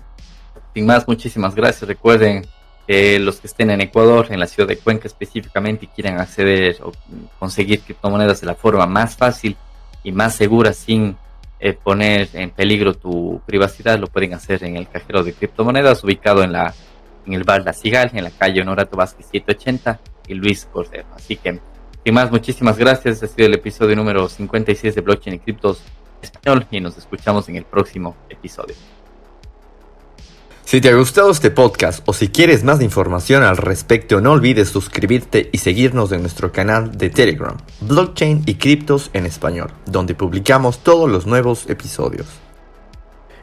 sin 0.73 0.85
más 0.85 1.07
muchísimas 1.07 1.53
gracias. 1.55 1.87
Recuerden 1.87 2.45
que 2.87 3.19
los 3.19 3.39
que 3.39 3.47
estén 3.47 3.69
en 3.69 3.81
Ecuador 3.81 4.27
en 4.29 4.39
la 4.39 4.47
ciudad 4.47 4.67
de 4.67 4.77
Cuenca 4.77 5.07
específicamente 5.07 5.85
y 5.85 5.87
quieran 5.89 6.19
acceder 6.19 6.77
o 6.81 6.91
conseguir 7.37 7.81
criptomonedas 7.81 8.41
de 8.41 8.47
la 8.47 8.55
forma 8.55 8.85
más 8.87 9.15
fácil 9.15 9.55
y 10.03 10.11
más 10.11 10.35
segura 10.35 10.73
sin 10.73 11.17
eh, 11.59 11.73
poner 11.73 12.29
en 12.33 12.51
peligro 12.51 12.93
tu 12.93 13.41
privacidad, 13.45 13.99
lo 13.99 14.07
pueden 14.07 14.33
hacer 14.33 14.63
en 14.63 14.77
el 14.77 14.87
cajero 14.87 15.23
de 15.23 15.33
criptomonedas 15.33 16.03
ubicado 16.03 16.41
en 16.41 16.53
la 16.53 16.73
en 17.25 17.33
el 17.33 17.43
bar 17.43 17.63
La 17.63 17.73
Cigal, 17.73 18.09
en 18.13 18.23
la 18.23 18.31
calle 18.31 18.61
Honorato 18.61 18.95
Vázquez 18.95 19.27
780 19.29 19.99
y 20.29 20.35
Luis 20.35 20.67
Cordero. 20.71 21.07
Así 21.15 21.35
que, 21.35 21.59
sin 22.05 22.13
más, 22.13 22.31
muchísimas 22.31 22.77
gracias. 22.77 23.15
Este 23.15 23.25
ha 23.25 23.29
sido 23.29 23.47
el 23.47 23.55
episodio 23.55 23.95
número 23.95 24.29
56 24.29 24.95
de 24.95 25.01
Blockchain 25.01 25.35
y 25.35 25.39
Criptos 25.39 25.81
Español 26.21 26.65
y 26.71 26.79
nos 26.79 26.97
escuchamos 26.97 27.49
en 27.49 27.57
el 27.57 27.65
próximo 27.65 28.15
episodio. 28.29 28.75
Si 30.63 30.81
te 30.81 30.89
ha 30.89 30.95
gustado 30.95 31.31
este 31.31 31.49
podcast 31.49 32.07
o 32.07 32.13
si 32.13 32.27
quieres 32.27 32.63
más 32.63 32.79
información 32.81 33.41
al 33.41 33.57
respecto, 33.57 34.21
no 34.21 34.33
olvides 34.33 34.69
suscribirte 34.69 35.49
y 35.51 35.57
seguirnos 35.57 36.11
en 36.11 36.21
nuestro 36.21 36.51
canal 36.51 36.95
de 36.95 37.09
Telegram, 37.09 37.57
Blockchain 37.81 38.43
y 38.45 38.53
Criptos 38.53 39.09
en 39.13 39.25
Español, 39.25 39.71
donde 39.87 40.13
publicamos 40.13 40.83
todos 40.83 41.09
los 41.09 41.25
nuevos 41.25 41.67
episodios. 41.71 42.27